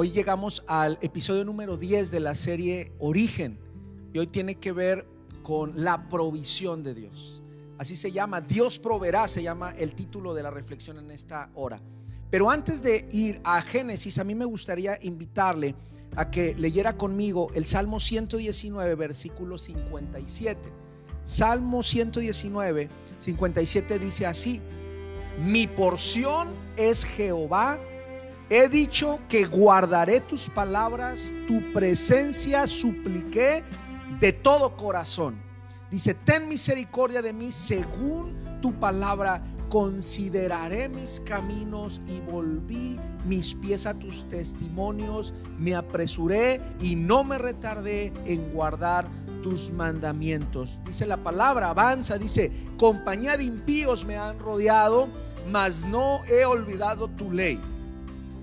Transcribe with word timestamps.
Hoy 0.00 0.12
llegamos 0.12 0.62
al 0.68 0.96
episodio 1.00 1.44
número 1.44 1.76
10 1.76 2.12
de 2.12 2.20
la 2.20 2.36
serie 2.36 2.92
Origen 3.00 3.58
y 4.12 4.20
hoy 4.20 4.28
tiene 4.28 4.54
que 4.54 4.70
ver 4.70 5.08
con 5.42 5.72
la 5.82 6.08
provisión 6.08 6.84
de 6.84 6.94
Dios. 6.94 7.42
Así 7.78 7.96
se 7.96 8.12
llama, 8.12 8.40
Dios 8.40 8.78
proveerá, 8.78 9.26
se 9.26 9.42
llama 9.42 9.74
el 9.76 9.96
título 9.96 10.34
de 10.34 10.44
la 10.44 10.52
reflexión 10.52 10.98
en 10.98 11.10
esta 11.10 11.50
hora. 11.56 11.82
Pero 12.30 12.48
antes 12.48 12.80
de 12.80 13.08
ir 13.10 13.40
a 13.42 13.60
Génesis, 13.60 14.20
a 14.20 14.22
mí 14.22 14.36
me 14.36 14.44
gustaría 14.44 15.00
invitarle 15.02 15.74
a 16.14 16.30
que 16.30 16.54
leyera 16.54 16.96
conmigo 16.96 17.48
el 17.54 17.66
Salmo 17.66 17.98
119, 17.98 18.94
versículo 18.94 19.58
57. 19.58 20.72
Salmo 21.24 21.82
119, 21.82 22.88
57 23.18 23.98
dice 23.98 24.26
así, 24.26 24.62
mi 25.40 25.66
porción 25.66 26.50
es 26.76 27.04
Jehová, 27.04 27.80
he 28.50 28.68
dicho 28.68 29.20
que 29.28 29.44
guardaré 29.44 30.20
tus 30.20 30.48
palabras, 30.48 31.34
tu 31.46 31.72
presencia 31.72 32.66
supliqué 32.66 33.62
de 34.20 34.32
todo 34.32 34.76
corazón. 34.76 35.40
Dice, 35.90 36.14
ten 36.14 36.48
misericordia 36.48 37.22
de 37.22 37.32
mí 37.32 37.52
según 37.52 38.36
tu 38.60 38.72
palabra 38.78 39.42
consideraré 39.68 40.88
mis 40.88 41.20
caminos 41.20 42.00
y 42.06 42.20
volví 42.20 42.98
mis 43.26 43.54
pies 43.54 43.86
a 43.86 43.94
tus 43.94 44.28
testimonios, 44.28 45.34
me 45.58 45.74
apresuré 45.74 46.60
y 46.80 46.96
no 46.96 47.24
me 47.24 47.36
retardé 47.36 48.12
en 48.24 48.50
guardar 48.52 49.08
tus 49.42 49.70
mandamientos. 49.70 50.80
Dice 50.86 51.06
la 51.06 51.18
palabra, 51.18 51.70
avanza, 51.70 52.18
dice, 52.18 52.50
compañía 52.78 53.36
de 53.36 53.44
impíos 53.44 54.04
me 54.04 54.16
han 54.16 54.38
rodeado, 54.38 55.08
mas 55.50 55.86
no 55.86 56.20
he 56.26 56.44
olvidado 56.44 57.08
tu 57.08 57.30
ley. 57.30 57.60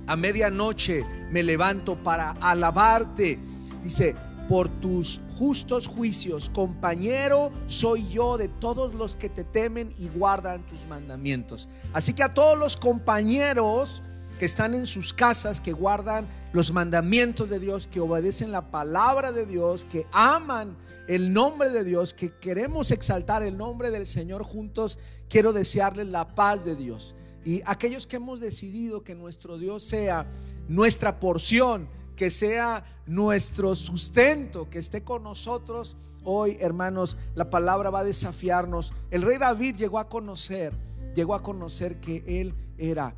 A 0.08 0.16
medianoche 0.16 1.04
me 1.32 1.44
levanto 1.44 1.96
para 1.96 2.32
alabarte. 2.42 3.40
Dice, 3.84 4.16
por 4.48 4.70
tus 4.70 5.22
justos 5.38 5.88
juicios. 5.88 6.50
Compañero 6.50 7.52
soy 7.68 8.08
yo 8.10 8.38
de 8.38 8.48
todos 8.48 8.94
los 8.94 9.16
que 9.16 9.30
te 9.30 9.44
temen 9.44 9.94
y 9.98 10.10
guardan 10.10 10.66
tus 10.66 10.86
mandamientos. 10.88 11.70
Así 11.94 12.14
que 12.14 12.24
a 12.24 12.34
todos 12.34 12.58
los 12.58 12.78
compañeros 12.78 14.02
que 14.40 14.46
están 14.46 14.74
en 14.74 14.86
sus 14.86 15.14
casas, 15.14 15.62
que 15.62 15.72
guardan 15.72 16.28
los 16.52 16.72
mandamientos 16.72 17.50
de 17.50 17.60
Dios, 17.60 17.88
que 17.88 18.02
obedecen 18.02 18.52
la 18.52 18.70
palabra 18.70 19.32
de 19.32 19.46
Dios, 19.46 19.86
que 19.86 20.06
aman 20.12 20.78
el 21.08 21.32
nombre 21.32 21.70
de 21.70 21.84
Dios, 21.84 22.14
que 22.14 22.32
queremos 22.32 22.92
exaltar 22.92 23.44
el 23.44 23.58
nombre 23.58 23.92
del 23.92 24.06
Señor 24.06 24.44
juntos, 24.44 25.00
quiero 25.30 25.54
desearles 25.54 26.08
la 26.08 26.36
paz 26.36 26.66
de 26.66 26.76
Dios. 26.76 27.16
Y 27.46 27.62
aquellos 27.66 28.08
que 28.08 28.16
hemos 28.16 28.40
decidido 28.40 29.04
que 29.04 29.14
nuestro 29.14 29.60
Dios 29.60 29.84
sea 29.84 30.26
nuestra 30.68 31.20
porción, 31.20 31.88
que 32.16 32.32
sea 32.32 32.84
nuestro 33.06 33.76
sustento, 33.76 34.68
que 34.68 34.80
esté 34.80 35.04
con 35.04 35.22
nosotros. 35.22 35.96
Hoy, 36.24 36.58
hermanos, 36.60 37.18
la 37.36 37.52
palabra 37.52 37.92
va 37.92 38.00
a 38.00 38.04
desafiarnos. 38.04 38.94
El 39.12 39.22
rey 39.22 39.38
David 39.38 39.76
llegó 39.76 40.00
a 40.00 40.10
conocer, 40.10 40.74
llegó 41.14 41.36
a 41.36 41.44
conocer 41.44 42.00
que 42.00 42.24
él 42.26 42.56
era, 42.80 43.16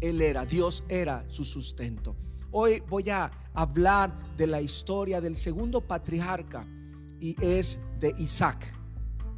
él 0.00 0.20
era, 0.20 0.44
Dios 0.44 0.82
era 0.88 1.24
su 1.28 1.44
sustento. 1.44 2.16
Hoy 2.50 2.82
voy 2.88 3.10
a 3.10 3.30
hablar 3.54 4.36
de 4.36 4.48
la 4.48 4.60
historia 4.60 5.20
del 5.20 5.36
segundo 5.36 5.80
patriarca 5.80 6.66
y 7.20 7.36
es 7.40 7.80
de 8.00 8.12
Isaac. 8.18 8.74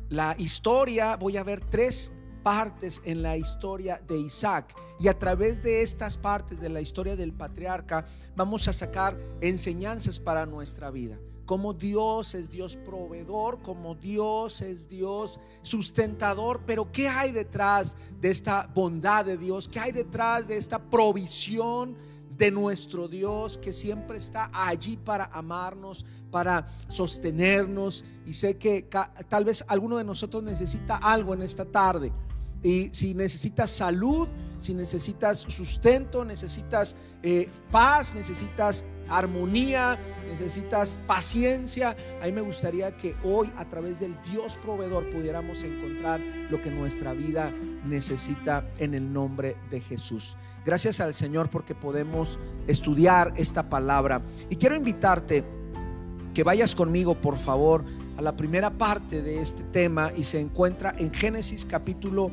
La 0.09 0.35
historia, 0.39 1.17
voy 1.17 1.37
a 1.37 1.45
ver 1.45 1.61
tres 1.69 2.11
partes 2.43 3.01
en 3.05 3.23
la 3.23 3.37
historia 3.37 4.01
de 4.07 4.19
Isaac. 4.19 4.75
Y 4.98 5.09
a 5.09 5.19
través 5.19 5.62
de 5.62 5.83
estas 5.83 6.17
partes 6.17 6.61
de 6.61 6.69
la 6.69 6.81
historia 6.81 7.17
del 7.17 7.33
patriarca 7.33 8.07
vamos 8.37 8.69
a 8.69 8.73
sacar 8.73 9.17
enseñanzas 9.41 10.21
para 10.21 10.47
nuestra 10.47 10.91
vida. 10.91 11.19
Como 11.45 11.75
Dios 11.75 12.35
es 12.35 12.51
Dios 12.51 12.77
proveedor, 12.77 13.63
como 13.63 13.97
Dios 13.97 14.61
es 14.63 14.89
Dios 14.89 15.41
sustentador, 15.63 16.63
pero 16.64 16.92
¿qué 16.92 17.08
hay 17.08 17.33
detrás 17.33 17.97
de 18.20 18.31
esta 18.31 18.70
bondad 18.73 19.25
de 19.25 19.36
Dios? 19.36 19.69
¿Qué 19.69 19.81
hay 19.81 19.92
detrás 19.92 20.47
de 20.47 20.57
esta 20.57 20.79
provisión 20.79 21.97
de 22.39 22.51
nuestro 22.51 23.08
Dios 23.08 23.58
que 23.58 23.73
siempre 23.73 24.19
está 24.19 24.51
allí 24.55 24.97
para 24.97 25.25
amarnos, 25.27 26.07
para 26.31 26.69
sostenernos? 26.89 28.05
Y 28.25 28.35
sé 28.35 28.57
que 28.57 28.89
tal 29.29 29.45
vez 29.45 29.64
alguno 29.67 29.97
de 29.97 30.05
nosotros 30.05 30.45
necesita 30.45 30.97
algo 30.97 31.35
en 31.35 31.42
esta 31.42 31.64
tarde. 31.64 32.13
Y 32.62 32.90
si 32.92 33.14
necesitas 33.14 33.70
salud, 33.70 34.28
si 34.58 34.74
necesitas 34.74 35.40
sustento, 35.40 36.24
necesitas 36.24 36.96
eh, 37.23 37.48
paz, 37.70 38.14
necesitas 38.14 38.84
armonía, 39.08 39.98
necesitas 40.28 40.98
paciencia, 41.06 41.96
a 42.22 42.27
mí 42.27 42.33
me 42.33 42.40
gustaría 42.40 42.96
que 42.96 43.14
hoy 43.24 43.51
a 43.56 43.68
través 43.68 44.01
del 44.01 44.17
Dios 44.30 44.56
proveedor 44.62 45.11
pudiéramos 45.11 45.64
encontrar 45.64 46.20
lo 46.51 46.62
que 46.62 46.70
nuestra 46.70 47.12
vida 47.12 47.52
necesita 47.86 48.64
en 48.78 48.95
el 48.95 49.12
nombre 49.12 49.56
de 49.70 49.80
Jesús. 49.80 50.36
Gracias 50.64 51.01
al 51.01 51.14
Señor 51.14 51.51
porque 51.51 51.74
podemos 51.74 52.39
estudiar 52.67 53.33
esta 53.36 53.68
palabra. 53.68 54.22
Y 54.48 54.56
quiero 54.56 54.77
invitarte 54.77 55.45
que 56.33 56.45
vayas 56.45 56.74
conmigo, 56.74 57.20
por 57.20 57.36
favor, 57.36 57.84
a 58.17 58.22
la 58.22 58.36
primera 58.36 58.70
parte 58.70 59.22
de 59.22 59.40
este 59.40 59.64
tema 59.64 60.12
y 60.17 60.24
se 60.24 60.40
encuentra 60.40 60.95
en 60.98 61.12
Génesis 61.12 61.67
capítulo 61.67 62.30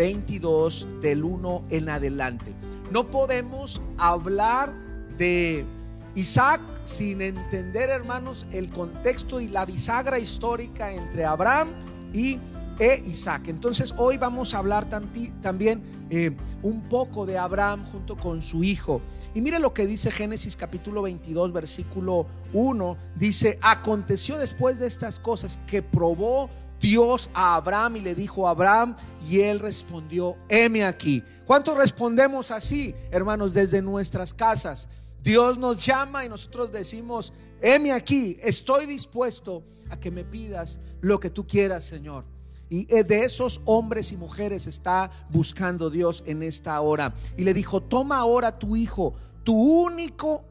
22 0.00 0.88
del 1.02 1.24
1 1.24 1.64
en 1.68 1.90
adelante. 1.90 2.54
No 2.90 3.10
podemos 3.10 3.82
hablar 3.98 4.72
de 5.18 5.66
Isaac 6.14 6.62
sin 6.86 7.20
entender, 7.20 7.90
hermanos, 7.90 8.46
el 8.50 8.70
contexto 8.70 9.42
y 9.42 9.48
la 9.48 9.66
bisagra 9.66 10.18
histórica 10.18 10.90
entre 10.90 11.26
Abraham 11.26 11.68
y 12.14 12.38
e 12.78 13.02
Isaac. 13.04 13.48
Entonces 13.48 13.92
hoy 13.98 14.16
vamos 14.16 14.54
a 14.54 14.58
hablar 14.60 14.88
también 14.88 15.82
eh, 16.08 16.34
un 16.62 16.80
poco 16.88 17.26
de 17.26 17.36
Abraham 17.36 17.84
junto 17.84 18.16
con 18.16 18.40
su 18.40 18.64
hijo. 18.64 19.02
Y 19.34 19.42
mire 19.42 19.58
lo 19.58 19.74
que 19.74 19.86
dice 19.86 20.10
Génesis 20.10 20.56
capítulo 20.56 21.02
22, 21.02 21.52
versículo 21.52 22.26
1. 22.54 22.96
Dice, 23.16 23.58
aconteció 23.60 24.38
después 24.38 24.78
de 24.78 24.86
estas 24.86 25.20
cosas 25.20 25.60
que 25.66 25.82
probó 25.82 26.48
Dios 26.80 27.30
a 27.34 27.56
Abraham 27.56 27.96
y 27.96 28.00
le 28.00 28.14
dijo 28.14 28.48
a 28.48 28.52
Abraham 28.52 28.96
y 29.28 29.40
él 29.40 29.58
respondió, 29.58 30.36
heme 30.48 30.84
aquí. 30.84 31.22
¿Cuántos 31.44 31.76
respondemos 31.76 32.50
así, 32.50 32.94
hermanos, 33.10 33.52
desde 33.52 33.82
nuestras 33.82 34.32
casas? 34.32 34.88
Dios 35.22 35.58
nos 35.58 35.84
llama 35.84 36.24
y 36.24 36.28
nosotros 36.28 36.72
decimos, 36.72 37.34
heme 37.60 37.92
aquí, 37.92 38.38
estoy 38.40 38.86
dispuesto 38.86 39.62
a 39.90 40.00
que 40.00 40.10
me 40.10 40.24
pidas 40.24 40.80
lo 41.00 41.20
que 41.20 41.28
tú 41.28 41.46
quieras, 41.46 41.84
Señor. 41.84 42.24
Y 42.70 42.84
de 42.86 43.24
esos 43.24 43.60
hombres 43.64 44.12
y 44.12 44.16
mujeres 44.16 44.68
está 44.68 45.10
buscando 45.28 45.90
Dios 45.90 46.22
en 46.26 46.42
esta 46.42 46.80
hora. 46.80 47.14
Y 47.36 47.42
le 47.42 47.52
dijo, 47.52 47.82
toma 47.82 48.18
ahora 48.18 48.58
tu 48.58 48.76
hijo, 48.76 49.14
tu 49.42 49.54
único 49.54 50.44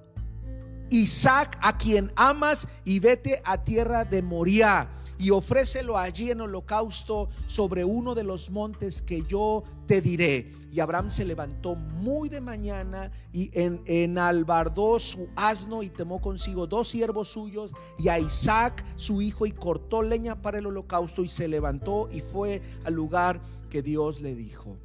Isaac, 0.90 1.58
a 1.62 1.78
quien 1.78 2.12
amas, 2.16 2.68
y 2.84 3.00
vete 3.00 3.42
a 3.46 3.64
tierra 3.64 4.04
de 4.04 4.22
Moria 4.22 4.90
y 5.20 5.32
ofrécelo 5.32 5.98
allí 5.98 6.32
en 6.32 6.40
holocausto 6.40 7.30
sobre 7.46 7.84
uno 7.84 8.16
de 8.16 8.24
los 8.24 8.50
montes 8.50 9.02
que 9.02 9.22
yo 9.24 9.64
te 9.86 10.00
diré. 10.02 10.50
Y 10.72 10.80
Abraham 10.80 11.12
se 11.12 11.26
levantó 11.26 11.76
muy 11.76 12.30
de 12.30 12.40
mañana 12.40 13.12
y 13.34 13.52
en, 13.60 13.82
enalbardó 13.86 14.98
su 15.00 15.28
asno 15.36 15.84
y 15.84 15.90
tomó 15.90 16.22
consigo 16.22 16.68
dos 16.68 16.88
siervos 16.88 17.28
suyos 17.28 17.74
y 17.98 18.08
a 18.08 18.18
Isaac 18.18 18.86
su 18.96 19.22
hijo 19.22 19.46
y 19.46 19.52
cortó 19.52 20.02
leña 20.02 20.42
para 20.42 20.60
el 20.60 20.68
holocausto 20.68 21.22
y 21.22 21.28
se 21.28 21.50
levantó 21.50 22.08
y 22.12 22.22
fue 22.22 22.62
al 22.86 22.94
lugar 22.94 23.42
que 23.70 23.82
Dios 23.82 24.22
le 24.22 24.36
dijo. 24.36 24.78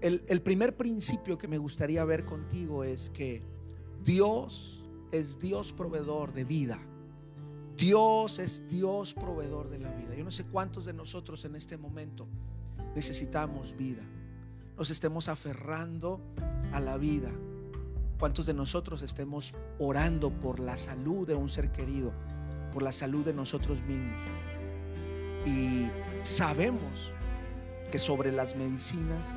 El, 0.00 0.24
el 0.26 0.42
primer 0.42 0.76
principio 0.76 1.38
que 1.38 1.46
me 1.46 1.58
gustaría 1.58 2.04
ver 2.04 2.24
contigo 2.24 2.82
es 2.82 3.10
que 3.10 3.42
Dios 4.02 4.82
es 5.12 5.38
Dios 5.38 5.72
proveedor 5.72 6.32
de 6.32 6.44
vida. 6.44 6.80
Dios 7.80 8.38
es 8.38 8.68
Dios 8.68 9.14
proveedor 9.14 9.70
de 9.70 9.78
la 9.78 9.90
vida. 9.90 10.14
Yo 10.14 10.22
no 10.22 10.30
sé 10.30 10.44
cuántos 10.44 10.84
de 10.84 10.92
nosotros 10.92 11.46
en 11.46 11.56
este 11.56 11.78
momento 11.78 12.28
necesitamos 12.94 13.74
vida. 13.74 14.02
Nos 14.76 14.90
estemos 14.90 15.30
aferrando 15.30 16.20
a 16.72 16.80
la 16.80 16.98
vida. 16.98 17.30
Cuántos 18.18 18.44
de 18.44 18.52
nosotros 18.52 19.00
estemos 19.00 19.54
orando 19.78 20.30
por 20.30 20.60
la 20.60 20.76
salud 20.76 21.26
de 21.26 21.34
un 21.34 21.48
ser 21.48 21.72
querido, 21.72 22.12
por 22.70 22.82
la 22.82 22.92
salud 22.92 23.24
de 23.24 23.32
nosotros 23.32 23.82
mismos. 23.82 24.20
Y 25.46 25.88
sabemos 26.22 27.14
que 27.90 27.98
sobre 27.98 28.30
las 28.30 28.56
medicinas, 28.56 29.34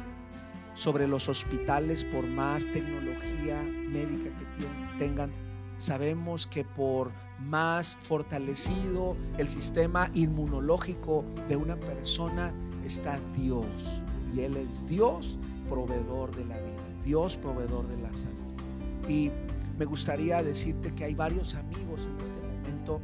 sobre 0.73 1.07
los 1.07 1.29
hospitales, 1.29 2.03
por 2.03 2.27
más 2.27 2.65
tecnología 2.65 3.61
médica 3.63 4.37
que 4.37 4.99
tengan, 4.99 5.31
sabemos 5.77 6.45
que 6.45 6.65
por 6.65 7.09
más 7.49 7.97
fortalecido 8.01 9.15
el 9.37 9.49
sistema 9.49 10.09
inmunológico 10.13 11.23
de 11.47 11.55
una 11.55 11.75
persona 11.75 12.53
está 12.83 13.19
Dios. 13.35 14.01
Y 14.33 14.41
Él 14.41 14.57
es 14.57 14.85
Dios, 14.85 15.37
proveedor 15.69 16.35
de 16.35 16.45
la 16.45 16.57
vida. 16.57 16.83
Dios 17.03 17.37
proveedor 17.37 17.87
de 17.87 18.01
la 18.01 18.13
salud. 18.13 19.09
Y 19.09 19.31
me 19.77 19.85
gustaría 19.85 20.41
decirte 20.41 20.93
que 20.93 21.05
hay 21.05 21.15
varios 21.15 21.55
amigos 21.55 22.07
en 22.07 22.21
este 22.21 22.35
momento 22.41 23.01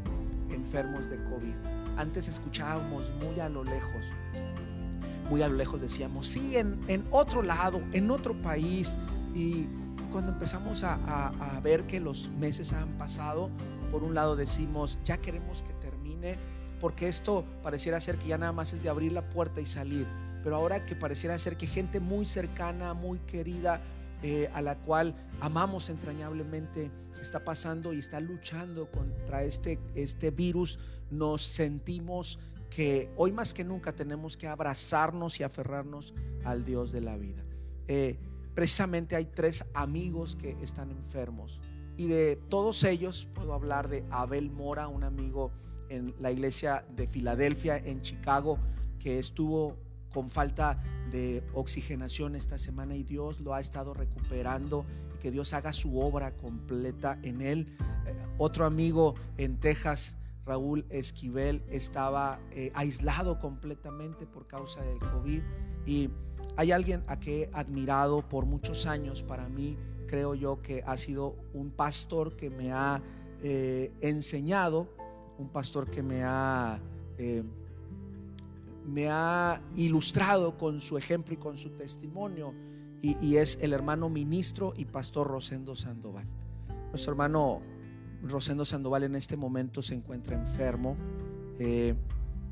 enfermos 0.49 1.09
de 1.09 1.17
COVID. 1.25 1.53
Antes 1.97 2.27
escuchábamos 2.27 3.11
muy 3.21 3.39
a 3.39 3.49
lo 3.49 3.63
lejos, 3.63 4.05
muy 5.29 5.41
a 5.41 5.47
lo 5.49 5.55
lejos 5.55 5.81
decíamos, 5.81 6.27
sí, 6.27 6.55
en, 6.55 6.79
en 6.87 7.03
otro 7.11 7.41
lado, 7.41 7.81
en 7.91 8.09
otro 8.09 8.33
país. 8.41 8.97
Y 9.35 9.67
cuando 10.11 10.31
empezamos 10.31 10.83
a, 10.83 10.95
a 11.27 11.59
ver 11.59 11.85
que 11.85 11.99
los 11.99 12.29
meses 12.39 12.73
han 12.73 12.89
pasado, 12.97 13.49
por 13.91 14.03
un 14.03 14.13
lado 14.13 14.35
decimos, 14.35 14.97
ya 15.03 15.17
queremos 15.17 15.63
que 15.63 15.73
termine, 15.73 16.37
porque 16.79 17.07
esto 17.07 17.43
pareciera 17.61 17.99
ser 17.99 18.17
que 18.17 18.27
ya 18.27 18.37
nada 18.37 18.51
más 18.51 18.73
es 18.73 18.83
de 18.83 18.89
abrir 18.89 19.11
la 19.11 19.29
puerta 19.29 19.61
y 19.61 19.65
salir. 19.65 20.07
Pero 20.43 20.55
ahora 20.55 20.85
que 20.85 20.95
pareciera 20.95 21.37
ser 21.37 21.57
que 21.57 21.67
gente 21.67 21.99
muy 21.99 22.25
cercana, 22.25 22.93
muy 22.93 23.19
querida, 23.19 23.81
eh, 24.21 24.49
a 24.53 24.61
la 24.61 24.75
cual 24.75 25.15
amamos 25.39 25.89
entrañablemente 25.89 26.91
está 27.21 27.43
pasando 27.43 27.93
y 27.93 27.99
está 27.99 28.19
luchando 28.19 28.89
contra 28.91 29.43
este, 29.43 29.79
este 29.95 30.31
virus, 30.31 30.79
nos 31.09 31.41
sentimos 31.41 32.39
que 32.69 33.09
hoy 33.17 33.31
más 33.31 33.53
que 33.53 33.63
nunca 33.63 33.93
tenemos 33.93 34.37
que 34.37 34.47
abrazarnos 34.47 35.39
y 35.39 35.43
aferrarnos 35.43 36.13
al 36.45 36.63
Dios 36.65 36.91
de 36.91 37.01
la 37.01 37.17
vida. 37.17 37.43
Eh, 37.87 38.17
precisamente 38.53 39.15
hay 39.15 39.25
tres 39.25 39.65
amigos 39.73 40.35
que 40.35 40.51
están 40.61 40.91
enfermos 40.91 41.59
y 41.99 42.07
de 42.07 42.37
todos 42.37 42.85
ellos 42.85 43.27
puedo 43.35 43.53
hablar 43.53 43.89
de 43.89 44.05
Abel 44.09 44.49
Mora, 44.49 44.87
un 44.87 45.03
amigo 45.03 45.51
en 45.89 46.15
la 46.21 46.31
iglesia 46.31 46.85
de 46.95 47.05
Filadelfia, 47.07 47.75
en 47.75 48.01
Chicago, 48.01 48.57
que 48.99 49.19
estuvo 49.19 49.75
con 50.13 50.29
falta 50.29 50.81
de 51.11 51.43
oxigenación 51.53 52.37
esta 52.37 52.57
semana 52.57 52.95
y 52.95 53.03
Dios 53.03 53.41
lo 53.41 53.53
ha 53.53 53.59
estado 53.59 53.93
recuperando 53.93 54.85
y 55.13 55.17
que 55.19 55.29
Dios 55.29 55.51
haga 55.51 55.73
su 55.73 55.99
obra 55.99 56.37
completa 56.37 57.19
en 57.21 57.41
él. 57.41 57.75
Eh, 58.05 58.15
otro 58.37 58.65
amigo 58.65 59.15
en 59.35 59.59
Texas, 59.59 60.15
Raúl 60.45 60.85
Esquivel, 60.89 61.65
estaba 61.67 62.39
eh, 62.51 62.71
aislado 62.75 63.39
completamente 63.39 64.25
por 64.25 64.47
causa 64.47 64.81
del 64.83 64.99
COVID 64.99 65.41
y 65.85 66.09
hay 66.55 66.71
alguien 66.71 67.03
a 67.07 67.19
que 67.19 67.41
he 67.41 67.49
admirado 67.51 68.21
por 68.29 68.45
muchos 68.45 68.85
años 68.85 69.21
para 69.21 69.49
mí, 69.49 69.77
creo 70.09 70.33
yo 70.33 70.61
que 70.61 70.81
ha 70.85 70.97
sido 70.97 71.35
un 71.53 71.69
pastor 71.69 72.35
que 72.35 72.49
me 72.49 72.71
ha 72.71 73.01
eh, 73.43 73.91
enseñado, 74.01 74.89
un 75.37 75.49
pastor 75.49 75.89
que 75.89 76.01
me 76.01 76.23
ha 76.23 76.81
me 78.85 79.09
ha 79.09 79.61
ilustrado 79.75 80.57
con 80.57 80.79
su 80.79 80.97
ejemplo 80.97 81.33
y 81.33 81.37
con 81.37 81.57
su 81.57 81.69
testimonio 81.71 82.53
y, 83.01 83.37
es 83.37 83.59
el 83.61 83.71
hermano 83.71 84.09
ministro 84.09 84.73
y 84.75 84.85
pastor 84.85 85.27
Rosendo 85.27 85.75
Sandoval. 85.75 86.25
Nuestro 86.89 87.11
hermano 87.13 87.61
Rosendo 88.23 88.65
Sandoval 88.65 89.03
en 89.03 89.15
este 89.15 89.37
momento 89.37 89.81
se 89.81 89.95
encuentra 89.95 90.35
enfermo. 90.35 90.97
Eh, 91.59 91.95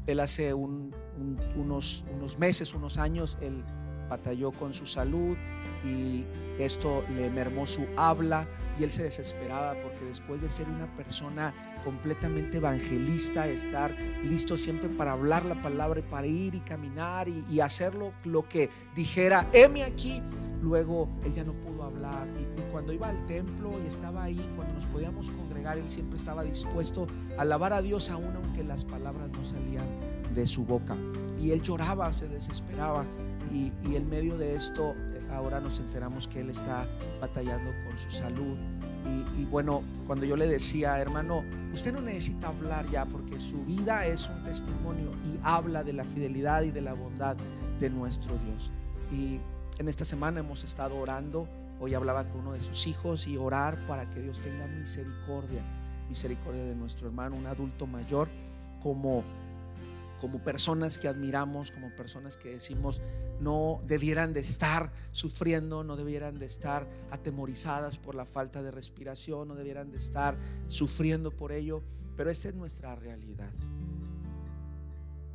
él 0.05 0.19
hace 0.21 0.53
unos, 0.53 2.05
unos 2.15 2.39
meses, 2.39 2.73
unos 2.73 2.97
años, 2.97 3.37
él 3.41 3.63
batalló 4.09 4.51
con 4.51 4.73
su 4.73 4.85
salud 4.85 5.37
y 5.85 6.25
esto 6.59 7.03
le 7.15 7.29
mermó 7.29 7.65
su 7.65 7.85
habla 7.95 8.47
y 8.79 8.83
él 8.83 8.91
se 8.91 9.03
desesperaba 9.03 9.75
porque 9.81 10.05
después 10.05 10.41
de 10.41 10.49
ser 10.49 10.67
una 10.67 10.85
persona 10.95 11.53
completamente 11.83 12.57
evangelista, 12.57 13.47
estar 13.47 13.91
listo 14.23 14.57
siempre 14.57 14.89
para 14.89 15.13
hablar 15.13 15.45
la 15.45 15.61
palabra 15.61 15.99
y 15.99 16.03
para 16.03 16.27
ir 16.27 16.55
y 16.55 16.59
caminar 16.59 17.27
y, 17.27 17.59
hacerlo 17.59 18.13
lo 18.23 18.47
que 18.47 18.69
dijera, 18.95 19.47
heme 19.53 19.83
aquí, 19.83 20.21
luego 20.61 21.09
él 21.23 21.33
ya 21.33 21.43
no 21.43 21.53
pudo 21.53 21.83
hablar. 21.83 22.27
Y, 22.37 22.61
y 22.61 22.63
cuando 22.71 22.93
iba 22.93 23.07
al 23.07 23.25
templo 23.25 23.71
y 23.83 23.87
estaba 23.87 24.23
ahí, 24.23 24.53
cuando 24.55 24.73
nos 24.73 24.85
podíamos 24.85 25.31
congregar, 25.31 25.77
él 25.77 25.89
siempre 25.89 26.17
estaba 26.17 26.43
dispuesto 26.43 27.07
a 27.37 27.41
alabar 27.41 27.73
a 27.73 27.81
Dios 27.81 28.09
aún 28.09 28.35
aunque 28.35 28.63
las 28.63 28.85
palabras 28.85 29.29
no 29.29 29.43
salían 29.43 29.87
de 30.35 30.45
su 30.45 30.65
boca. 30.65 30.95
Y 31.39 31.51
él 31.51 31.61
lloraba, 31.61 32.11
se 32.13 32.27
desesperaba 32.27 33.05
y, 33.51 33.95
en 33.95 34.09
medio 34.09 34.37
de 34.37 34.55
esto 34.55 34.95
eh, 34.95 35.21
ahora 35.31 35.59
nos 35.59 35.79
enteramos 35.79 36.27
que 36.27 36.41
él 36.41 36.49
está 36.49 36.87
batallando 37.21 37.71
con 37.87 37.97
su 37.97 38.11
salud. 38.11 38.57
Y, 39.37 39.45
bueno, 39.45 39.83
cuando 40.05 40.25
yo 40.25 40.35
le 40.35 40.47
decía, 40.47 40.99
hermano, 40.99 41.41
usted 41.73 41.93
no 41.93 42.01
necesita 42.01 42.49
hablar 42.49 42.89
ya 42.91 43.05
porque 43.05 43.39
su 43.39 43.63
vida 43.63 44.05
es 44.05 44.27
un 44.27 44.43
testimonio 44.43 45.11
y 45.25 45.39
habla 45.43 45.83
de 45.83 45.93
la 45.93 46.03
fidelidad 46.03 46.63
y 46.63 46.71
de 46.71 46.81
la 46.81 46.93
bondad 46.93 47.37
de 47.79 47.89
nuestro 47.89 48.37
Dios. 48.37 48.69
Y 49.11 49.39
en 49.79 49.87
esta 49.87 50.03
semana 50.03 50.41
hemos 50.41 50.63
estado 50.65 50.97
orando. 50.97 51.47
Hoy 51.79 51.93
hablaba 51.93 52.25
con 52.25 52.41
uno 52.41 52.53
de 52.53 52.59
sus 52.59 52.85
hijos 52.85 53.27
y 53.27 53.37
orar 53.37 53.77
para 53.87 54.09
que 54.09 54.21
Dios 54.21 54.41
tenga 54.41 54.67
misericordia, 54.67 55.61
misericordia 56.09 56.65
de 56.65 56.75
nuestro 56.75 57.07
hermano, 57.07 57.37
un 57.37 57.45
adulto 57.45 57.87
mayor, 57.87 58.27
como 58.81 59.23
como 60.19 60.43
personas 60.43 60.97
que 60.97 61.07
admiramos, 61.07 61.71
como 61.71 61.95
personas 61.95 62.37
que 62.37 62.49
decimos 62.49 63.01
no 63.39 63.81
debieran 63.85 64.33
de 64.33 64.39
estar 64.39 64.91
sufriendo, 65.11 65.83
no 65.83 65.95
debieran 65.95 66.39
de 66.39 66.45
estar 66.45 66.87
atemorizadas 67.11 67.97
por 67.97 68.15
la 68.15 68.25
falta 68.25 68.61
de 68.61 68.71
respiración, 68.71 69.47
no 69.47 69.55
debieran 69.55 69.91
de 69.91 69.97
estar 69.97 70.37
sufriendo 70.67 71.31
por 71.31 71.51
ello, 71.51 71.83
pero 72.15 72.31
esta 72.31 72.49
es 72.49 72.55
nuestra 72.55 72.95
realidad. 72.95 73.51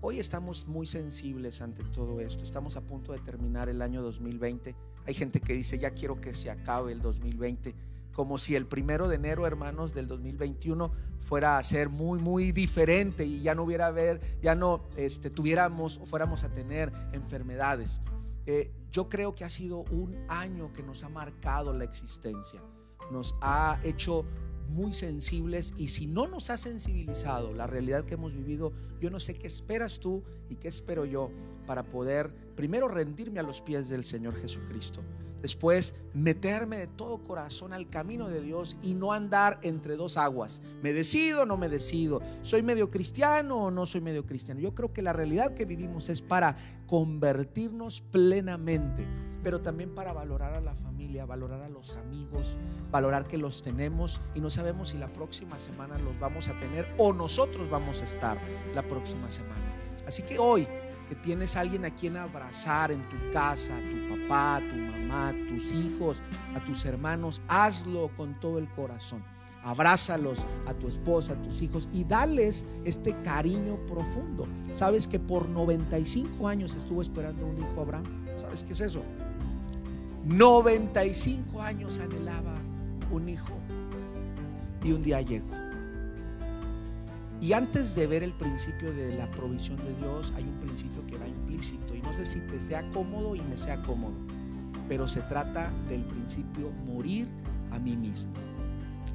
Hoy 0.01 0.19
estamos 0.19 0.67
muy 0.67 0.89
sensibles 0.89 1.63
ante 1.63 1.85
todo 1.85 2.21
esto, 2.21 2.43
estamos 2.43 2.77
a 2.77 2.81
punto 2.81 3.13
de 3.13 3.21
terminar 3.21 3.69
el 3.69 3.81
año 3.83 4.03
2020. 4.03 4.75
Hay 5.07 5.15
gente 5.15 5.41
que 5.41 5.53
dice, 5.53 5.79
ya 5.79 5.93
quiero 5.93 6.21
que 6.21 6.35
se 6.35 6.51
acabe 6.51 6.91
el 6.91 7.01
2020 7.01 7.73
como 8.13 8.39
si 8.39 8.55
el 8.57 8.67
primero 8.67 9.09
de 9.09 9.17
enero, 9.17 9.47
hermanos, 9.47 9.95
del 9.95 10.07
2021 10.07 10.93
fuera 11.21 11.57
a 11.57 11.63
ser 11.63 11.89
muy, 11.89 12.19
muy 12.19 12.53
diferente 12.53 13.25
y 13.25 13.41
ya 13.41 13.55
no 13.55 13.63
hubiera 13.63 13.87
haber, 13.87 14.21
ya 14.43 14.55
no 14.55 14.85
este, 14.97 15.31
tuviéramos 15.31 15.99
o 15.99 16.07
fuéramos 16.07 16.45
a 16.45 16.53
tener 16.53 16.93
enfermedades. 17.13 18.03
Eh, 18.47 18.71
yo 18.91 19.09
creo 19.09 19.35
que 19.35 19.45
ha 19.45 19.51
sido 19.51 19.85
un 19.91 20.17
año 20.29 20.73
que 20.73 20.83
nos 20.83 21.05
ha 21.05 21.09
marcado 21.09 21.73
la 21.73 21.85
existencia, 21.85 22.61
nos 23.11 23.35
ha 23.41 23.81
hecho 23.83 24.27
muy 24.69 24.93
sensibles 24.93 25.75
y 25.77 25.89
si 25.89 26.07
no 26.07 26.27
nos 26.27 26.51
ha 26.51 26.59
sensibilizado 26.59 27.53
la 27.53 27.67
realidad 27.67 28.05
que 28.05 28.15
hemos 28.15 28.35
vivido, 28.35 28.73
yo 29.01 29.11
no 29.11 29.21
sé 29.21 29.35
qué 29.35 29.47
esperas 29.47 30.01
tú 30.01 30.23
y 30.49 30.57
qué 30.57 30.69
espero 30.69 31.05
yo 31.05 31.31
para 31.67 31.85
poder 31.85 32.35
primero 32.63 32.87
rendirme 32.87 33.41
a 33.41 33.43
los 33.43 33.61
pies 33.61 33.89
del 33.89 34.05
Señor 34.05 34.37
Jesucristo 34.37 35.03
Después, 35.43 35.97
meterme 36.15 36.77
de 36.77 36.87
todo 36.87 37.19
corazón 37.19 37.73
al 37.73 37.91
camino 37.91 38.29
de 38.29 38.41
Dios 38.41 38.77
y 38.81 38.95
no 38.95 39.13
andar 39.13 39.59
entre 39.63 39.97
dos 39.97 40.17
aguas. 40.17 40.63
¿Me 40.83 40.93
decido 40.93 41.43
o 41.43 41.47
no 41.47 41.57
me 41.57 41.69
decido? 41.69 42.23
¿Soy 42.43 42.63
medio 42.63 42.93
cristiano 42.93 43.57
o 43.57 43.71
no 43.73 43.85
soy 43.85 44.01
medio 44.01 44.25
cristiano? 44.25 44.61
Yo 44.61 44.73
creo 44.73 44.93
que 44.93 45.03
la 45.03 45.13
realidad 45.13 45.53
que 45.53 45.65
vivimos 45.65 46.09
es 46.11 46.23
para 46.23 46.57
convertirnos 46.87 48.03
plenamente, 48.03 49.05
pero 49.43 49.61
también 49.61 49.97
para 49.97 50.13
valorar 50.13 50.55
a 50.55 50.61
la 50.61 50.77
familia, 50.77 51.27
valorar 51.27 51.63
a 51.63 51.69
los 51.69 51.97
amigos, 51.97 52.57
valorar 52.93 53.27
que 53.27 53.37
los 53.37 53.63
tenemos 53.63 54.21
y 54.37 54.41
no 54.41 54.49
sabemos 54.49 54.91
si 54.91 54.99
la 54.99 55.13
próxima 55.13 55.59
semana 55.59 55.99
los 55.99 56.21
vamos 56.21 56.49
a 56.49 56.59
tener 56.61 56.87
o 56.99 57.13
nosotros 57.13 57.69
vamos 57.69 58.01
a 58.01 58.05
estar 58.05 58.39
la 58.77 58.87
próxima 58.87 59.29
semana. 59.29 59.75
Así 60.07 60.23
que 60.23 60.39
hoy 60.39 60.69
tienes 61.15 61.57
alguien 61.57 61.85
a 61.85 61.91
quien 61.91 62.17
abrazar 62.17 62.93
en 62.93 63.03
tu 63.09 63.17
casa, 63.33 63.77
a 63.77 63.81
tu 63.81 64.17
papá, 64.17 64.57
a 64.57 64.61
tu 64.61 64.77
mamá, 64.77 65.29
a 65.29 65.33
tus 65.49 65.73
hijos, 65.73 66.23
a 66.55 66.65
tus 66.65 66.85
hermanos, 66.85 67.43
hazlo 67.49 68.11
con 68.17 68.39
todo 68.41 68.59
el 68.59 68.69
corazón. 68.71 69.23
Abrázalos 69.65 70.45
a 70.67 70.75
tu 70.75 70.89
esposa, 70.89 71.35
a 71.35 71.43
tus 71.43 71.63
hijos 71.63 71.89
y 71.93 72.05
dales 72.05 72.67
este 72.85 73.15
cariño 73.23 73.77
profundo. 73.87 74.47
¿Sabes 74.73 75.07
que 75.07 75.21
por 75.21 75.49
95 75.49 76.49
años 76.49 76.75
estuvo 76.75 77.01
esperando 77.01 77.47
un 77.47 77.59
hijo 77.59 77.81
Abraham? 77.81 78.05
¿Sabes 78.39 78.65
qué 78.65 78.73
es 78.73 78.81
eso? 78.81 79.03
95 80.25 81.61
años 81.61 81.99
anhelaba 81.99 82.55
un 83.11 83.29
hijo 83.29 83.55
y 84.85 84.93
un 84.93 85.03
día 85.03 85.21
llegó. 85.21 85.62
Y 87.43 87.55
antes 87.55 87.97
de 87.97 88.07
ver 88.07 88.23
el 88.23 88.33
principio 88.35 88.95
de 88.95 89.17
la 89.17 89.27
provisión 89.33 89.77
de 89.79 89.93
Dios, 89.97 90.33
hay 90.37 90.45
un 90.45 90.61
principio 90.61 91.05
que 91.09 91.19
va 91.19 91.27
implícito. 91.27 91.93
Y 91.93 92.01
no 92.01 92.13
sé 92.13 92.25
si 92.25 92.39
te 92.39 92.61
sea 92.61 92.89
cómodo 92.93 93.35
y 93.35 93.41
me 93.41 93.57
sea 93.57 93.83
cómodo, 93.83 94.15
pero 94.89 95.09
se 95.09 95.23
trata 95.23 95.73
del 95.89 96.05
principio 96.05 96.71
morir 96.71 97.27
a 97.73 97.81
mí 97.81 97.97
mismo. 97.97 98.31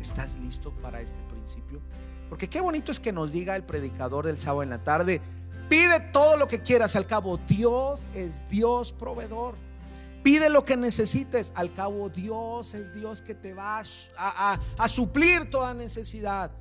¿Estás 0.02 0.38
listo 0.40 0.74
para 0.82 1.00
este 1.00 1.18
principio? 1.30 1.80
Porque 2.28 2.50
qué 2.50 2.60
bonito 2.60 2.92
es 2.92 3.00
que 3.00 3.14
nos 3.14 3.32
diga 3.32 3.56
el 3.56 3.64
predicador 3.64 4.26
del 4.26 4.38
sábado 4.38 4.64
en 4.64 4.72
la 4.72 4.84
tarde, 4.84 5.22
pide 5.70 6.02
todo 6.12 6.36
lo 6.36 6.50
que 6.50 6.62
quieras, 6.62 6.98
al 6.98 7.08
cabo 7.08 7.38
Dios 7.48 8.10
es 8.14 8.46
Dios 8.50 8.92
proveedor. 8.92 9.56
Pide 10.22 10.50
lo 10.50 10.66
que 10.66 10.76
necesites, 10.76 11.54
al 11.56 11.72
cabo 11.72 12.10
Dios 12.10 12.74
es 12.74 12.94
Dios 12.94 13.22
que 13.22 13.36
te 13.36 13.54
va 13.54 13.82
a, 14.18 14.60
a 14.78 14.88
suplir 14.90 15.50
toda 15.50 15.74
necesidad. 15.74 16.52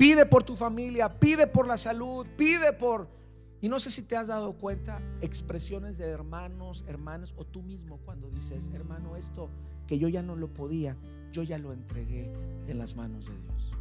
Pide 0.00 0.24
por 0.24 0.42
tu 0.42 0.56
familia, 0.56 1.20
pide 1.20 1.46
por 1.46 1.66
la 1.66 1.76
salud, 1.76 2.26
pide 2.34 2.72
por 2.72 3.06
Y 3.60 3.68
no 3.68 3.78
sé 3.78 3.90
si 3.90 4.00
te 4.00 4.16
has 4.16 4.28
dado 4.28 4.54
cuenta 4.54 5.02
expresiones 5.20 5.98
de 5.98 6.06
hermanos, 6.06 6.86
hermanas 6.88 7.34
o 7.36 7.44
tú 7.44 7.60
mismo 7.60 7.98
cuando 7.98 8.30
dices, 8.30 8.70
hermano, 8.72 9.16
esto 9.16 9.50
que 9.86 9.98
yo 9.98 10.08
ya 10.08 10.22
no 10.22 10.36
lo 10.36 10.54
podía, 10.54 10.96
yo 11.30 11.42
ya 11.42 11.58
lo 11.58 11.74
entregué 11.74 12.32
en 12.66 12.78
las 12.78 12.96
manos 12.96 13.26
de 13.26 13.38
Dios. 13.42 13.74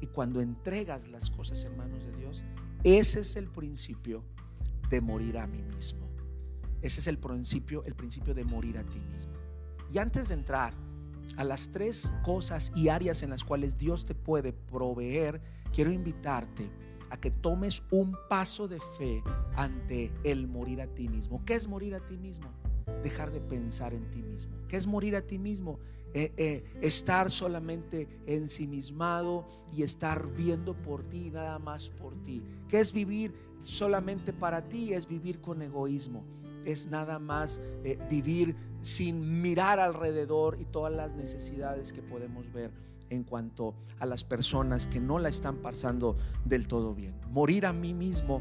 Y 0.00 0.08
cuando 0.08 0.40
entregas 0.40 1.06
las 1.06 1.30
cosas 1.30 1.64
en 1.64 1.76
manos 1.76 2.04
de 2.04 2.16
Dios, 2.16 2.42
ese 2.82 3.20
es 3.20 3.36
el 3.36 3.46
principio 3.46 4.24
de 4.88 5.00
morir 5.00 5.38
a 5.38 5.46
mí 5.46 5.62
mismo. 5.62 6.08
Ese 6.82 6.98
es 6.98 7.06
el 7.06 7.18
principio, 7.18 7.84
el 7.84 7.94
principio 7.94 8.34
de 8.34 8.42
morir 8.42 8.76
a 8.76 8.82
ti 8.82 8.98
mismo. 8.98 9.34
Y 9.94 9.98
antes 9.98 10.30
de 10.30 10.34
entrar 10.34 10.74
a 11.36 11.44
las 11.44 11.70
tres 11.70 12.12
cosas 12.24 12.72
y 12.74 12.88
áreas 12.88 13.22
en 13.22 13.30
las 13.30 13.44
cuales 13.44 13.78
Dios 13.78 14.04
te 14.04 14.16
puede 14.16 14.52
proveer, 14.52 15.40
quiero 15.72 15.92
invitarte 15.92 16.70
a 17.10 17.18
que 17.18 17.30
tomes 17.30 17.82
un 17.90 18.16
paso 18.28 18.68
de 18.68 18.78
fe 18.98 19.22
ante 19.56 20.12
el 20.24 20.46
morir 20.46 20.80
a 20.80 20.86
ti 20.86 21.08
mismo. 21.08 21.44
¿Qué 21.44 21.54
es 21.54 21.66
morir 21.66 21.94
a 21.94 22.06
ti 22.06 22.16
mismo? 22.16 22.48
Dejar 23.02 23.30
de 23.32 23.40
pensar 23.40 23.92
en 23.92 24.08
ti 24.10 24.22
mismo. 24.22 24.54
¿Qué 24.68 24.76
es 24.76 24.86
morir 24.86 25.16
a 25.16 25.22
ti 25.22 25.38
mismo? 25.38 25.78
Eh, 26.12 26.32
eh, 26.36 26.64
estar 26.80 27.30
solamente 27.30 28.08
ensimismado 28.26 29.46
y 29.72 29.82
estar 29.82 30.26
viendo 30.34 30.74
por 30.74 31.04
ti 31.04 31.30
nada 31.30 31.58
más 31.58 31.90
por 31.90 32.20
ti. 32.22 32.42
¿Qué 32.68 32.80
es 32.80 32.92
vivir 32.92 33.34
solamente 33.60 34.32
para 34.32 34.68
ti? 34.68 34.92
Es 34.92 35.06
vivir 35.06 35.40
con 35.40 35.62
egoísmo. 35.62 36.24
Es 36.64 36.88
nada 36.88 37.18
más 37.18 37.60
eh, 37.84 37.98
vivir 38.10 38.56
sin 38.80 39.40
mirar 39.40 39.78
alrededor 39.78 40.60
y 40.60 40.64
todas 40.64 40.92
las 40.92 41.14
necesidades 41.14 41.92
que 41.92 42.02
podemos 42.02 42.52
ver 42.52 42.70
en 43.10 43.24
cuanto 43.24 43.74
a 43.98 44.06
las 44.06 44.24
personas 44.24 44.86
que 44.86 45.00
no 45.00 45.18
la 45.18 45.28
están 45.28 45.56
pasando 45.56 46.16
del 46.44 46.66
todo 46.66 46.94
bien. 46.94 47.14
Morir 47.30 47.66
a 47.66 47.72
mí 47.72 47.92
mismo 47.92 48.40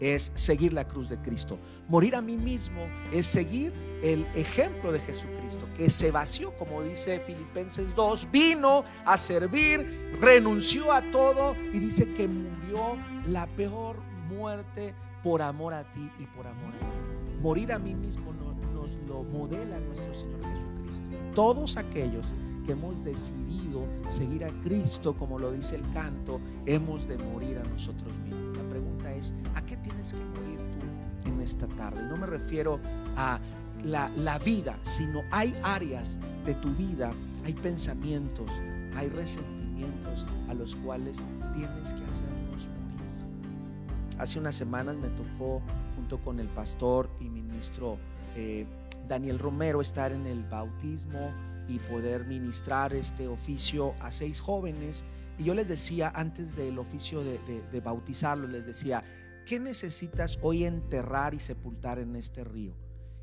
es 0.00 0.32
seguir 0.34 0.72
la 0.72 0.86
cruz 0.86 1.08
de 1.08 1.18
Cristo. 1.18 1.58
Morir 1.88 2.16
a 2.16 2.20
mí 2.20 2.36
mismo 2.36 2.82
es 3.12 3.26
seguir 3.26 3.72
el 4.02 4.26
ejemplo 4.34 4.92
de 4.92 5.00
Jesucristo, 5.00 5.66
que 5.76 5.90
se 5.90 6.10
vació, 6.10 6.54
como 6.56 6.82
dice 6.82 7.20
Filipenses 7.20 7.94
2, 7.94 8.28
vino 8.30 8.84
a 9.04 9.16
servir, 9.16 10.12
renunció 10.20 10.92
a 10.92 11.02
todo 11.10 11.54
y 11.72 11.78
dice 11.78 12.12
que 12.12 12.28
murió 12.28 12.96
la 13.26 13.46
peor 13.46 13.96
muerte 14.28 14.94
por 15.22 15.42
amor 15.42 15.72
a 15.72 15.90
ti 15.92 16.10
y 16.18 16.26
por 16.26 16.46
amor 16.46 16.74
a 16.74 16.84
mí. 16.84 17.40
Morir 17.40 17.72
a 17.72 17.78
mí 17.78 17.94
mismo 17.94 18.32
nos 18.32 18.96
lo 19.08 19.22
modela 19.22 19.78
nuestro 19.80 20.12
Señor 20.12 20.40
Jesucristo. 20.42 21.10
Todos 21.34 21.76
aquellos 21.76 22.26
que 22.64 22.72
hemos 22.72 23.04
decidido 23.04 23.86
seguir 24.08 24.44
a 24.44 24.50
Cristo, 24.62 25.14
como 25.14 25.38
lo 25.38 25.52
dice 25.52 25.76
el 25.76 25.88
canto, 25.90 26.40
hemos 26.66 27.06
de 27.06 27.18
morir 27.18 27.58
a 27.58 27.64
nosotros 27.64 28.18
mismos. 28.20 28.56
La 28.56 28.68
pregunta 28.68 29.12
es, 29.12 29.34
¿a 29.54 29.64
qué 29.64 29.76
tienes 29.76 30.14
que 30.14 30.24
morir 30.24 30.58
tú 30.58 31.30
en 31.30 31.40
esta 31.40 31.66
tarde? 31.68 32.02
No 32.08 32.16
me 32.16 32.26
refiero 32.26 32.80
a 33.16 33.38
la, 33.84 34.08
la 34.16 34.38
vida, 34.38 34.78
sino 34.82 35.20
hay 35.30 35.54
áreas 35.62 36.18
de 36.44 36.54
tu 36.54 36.70
vida, 36.74 37.12
hay 37.44 37.52
pensamientos, 37.52 38.50
hay 38.96 39.08
resentimientos 39.10 40.26
a 40.48 40.54
los 40.54 40.74
cuales 40.76 41.24
tienes 41.54 41.94
que 41.94 42.04
hacerlos 42.04 42.68
morir. 42.68 44.18
Hace 44.18 44.38
unas 44.38 44.54
semanas 44.54 44.96
me 44.96 45.08
tocó, 45.08 45.60
junto 45.96 46.18
con 46.18 46.40
el 46.40 46.48
pastor 46.48 47.10
y 47.20 47.28
ministro 47.28 47.98
eh, 48.36 48.66
Daniel 49.06 49.38
Romero, 49.38 49.80
estar 49.80 50.12
en 50.12 50.26
el 50.26 50.44
bautismo 50.44 51.30
y 51.68 51.78
poder 51.78 52.26
ministrar 52.26 52.92
este 52.94 53.28
oficio 53.28 53.94
a 54.00 54.10
seis 54.10 54.40
jóvenes. 54.40 55.04
Y 55.38 55.44
yo 55.44 55.54
les 55.54 55.68
decía, 55.68 56.12
antes 56.14 56.56
del 56.56 56.78
oficio 56.78 57.22
de, 57.24 57.38
de, 57.70 57.80
bautizarlos, 57.80 58.50
les 58.50 58.66
decía, 58.66 59.02
¿qué 59.46 59.58
necesitas 59.58 60.38
hoy 60.42 60.64
enterrar 60.64 61.34
y 61.34 61.40
sepultar 61.40 61.98
en 61.98 62.16
este 62.16 62.44
río? 62.44 62.76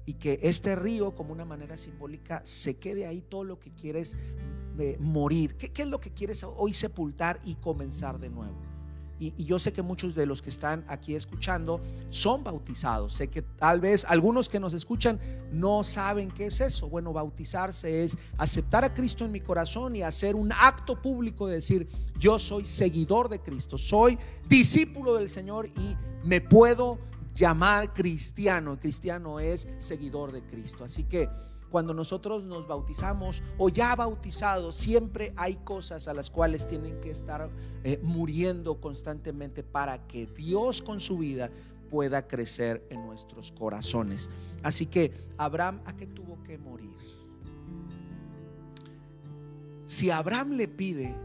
Y 0.06 0.16
que 0.16 0.40
este 0.42 0.76
río, 0.76 1.16
como 1.16 1.32
una 1.32 1.46
manera 1.46 1.78
simbólica, 1.78 2.42
se 2.44 2.78
quede 2.78 3.06
ahí 3.06 3.22
todo 3.22 3.44
lo 3.44 3.60
que 3.60 3.72
quieres 3.74 4.18
eh, 4.80 4.98
morir. 5.00 5.56
¿Qué, 5.56 5.72
¿Qué 5.72 5.84
es 5.84 5.88
lo 5.88 6.00
que 6.00 6.12
quieres 6.12 6.44
hoy 6.44 6.74
sepultar 6.74 7.40
y 7.46 7.56
comenzar 7.56 8.20
de 8.20 8.30
nuevo? 8.30 8.71
Y, 9.22 9.46
yo 9.46 9.60
sé 9.60 9.72
que 9.72 9.84
muchos 9.84 10.16
de 10.16 10.26
los 10.26 10.42
que 10.42 10.50
están 10.50 10.84
aquí 10.88 11.14
escuchando 11.14 11.80
son 12.10 12.44
bautizados. 12.44 13.14
Sé 13.14 13.28
que 13.28 13.44
tal 13.44 13.80
vez 13.80 14.04
algunos 14.06 14.50
que 14.50 14.60
nos 14.60 14.74
escuchan 14.74 15.20
no 15.52 15.84
saben 15.84 16.32
qué 16.32 16.48
es 16.48 16.60
eso. 16.60 16.90
Bueno, 16.90 17.14
bautizarse 17.14 18.04
es 18.04 18.18
aceptar 18.38 18.84
a 18.84 18.94
Cristo 18.94 19.24
en 19.24 19.32
mi 19.32 19.40
corazón 19.40 19.96
y 19.96 20.02
hacer 20.02 20.36
un 20.36 20.52
acto 20.52 21.00
público 21.00 21.46
de 21.46 21.56
decir, 21.56 21.88
yo 22.18 22.40
soy 22.40 22.66
seguidor 22.66 23.30
de 23.30 23.40
Cristo, 23.40 23.78
soy 23.78 24.18
discípulo 24.48 25.14
del 25.14 25.30
Señor 25.30 25.68
y 25.68 25.96
me 26.24 26.42
puedo 26.42 26.98
llamar 27.36 27.94
cristiano. 27.94 28.80
Cristiano 28.80 29.40
es 29.40 29.68
seguidor 29.78 30.32
de 30.32 30.44
Cristo. 30.44 30.84
Así 30.84 31.04
que 31.04 31.30
cuando 31.72 31.94
nosotros 31.94 32.44
nos 32.44 32.68
bautizamos 32.68 33.42
o 33.58 33.70
ya 33.70 33.96
bautizados, 33.96 34.76
siempre 34.76 35.34
hay 35.38 35.56
cosas 35.56 36.08
a 36.08 36.14
las 36.14 36.30
cuales 36.30 36.68
tienen 36.68 37.00
que 37.00 37.10
estar 37.10 37.50
eh, 37.84 38.00
muriendo 38.04 38.80
constantemente 38.80 39.64
para 39.64 40.06
que 40.06 40.28
Dios 40.28 40.82
con 40.82 41.00
su 41.00 41.18
vida 41.18 41.50
pueda 41.90 42.28
crecer 42.28 42.86
en 42.90 43.06
nuestros 43.06 43.52
corazones. 43.52 44.30
Así 44.64 44.86
que 44.86 45.14
Abraham, 45.38 45.82
¿a 45.86 45.96
qué 45.96 46.08
tuvo 46.08 46.44
que 46.44 46.58
morir? 46.58 46.92
Si 49.86 50.10
Abraham 50.10 50.52
le 50.52 50.68
pide, 50.68 51.16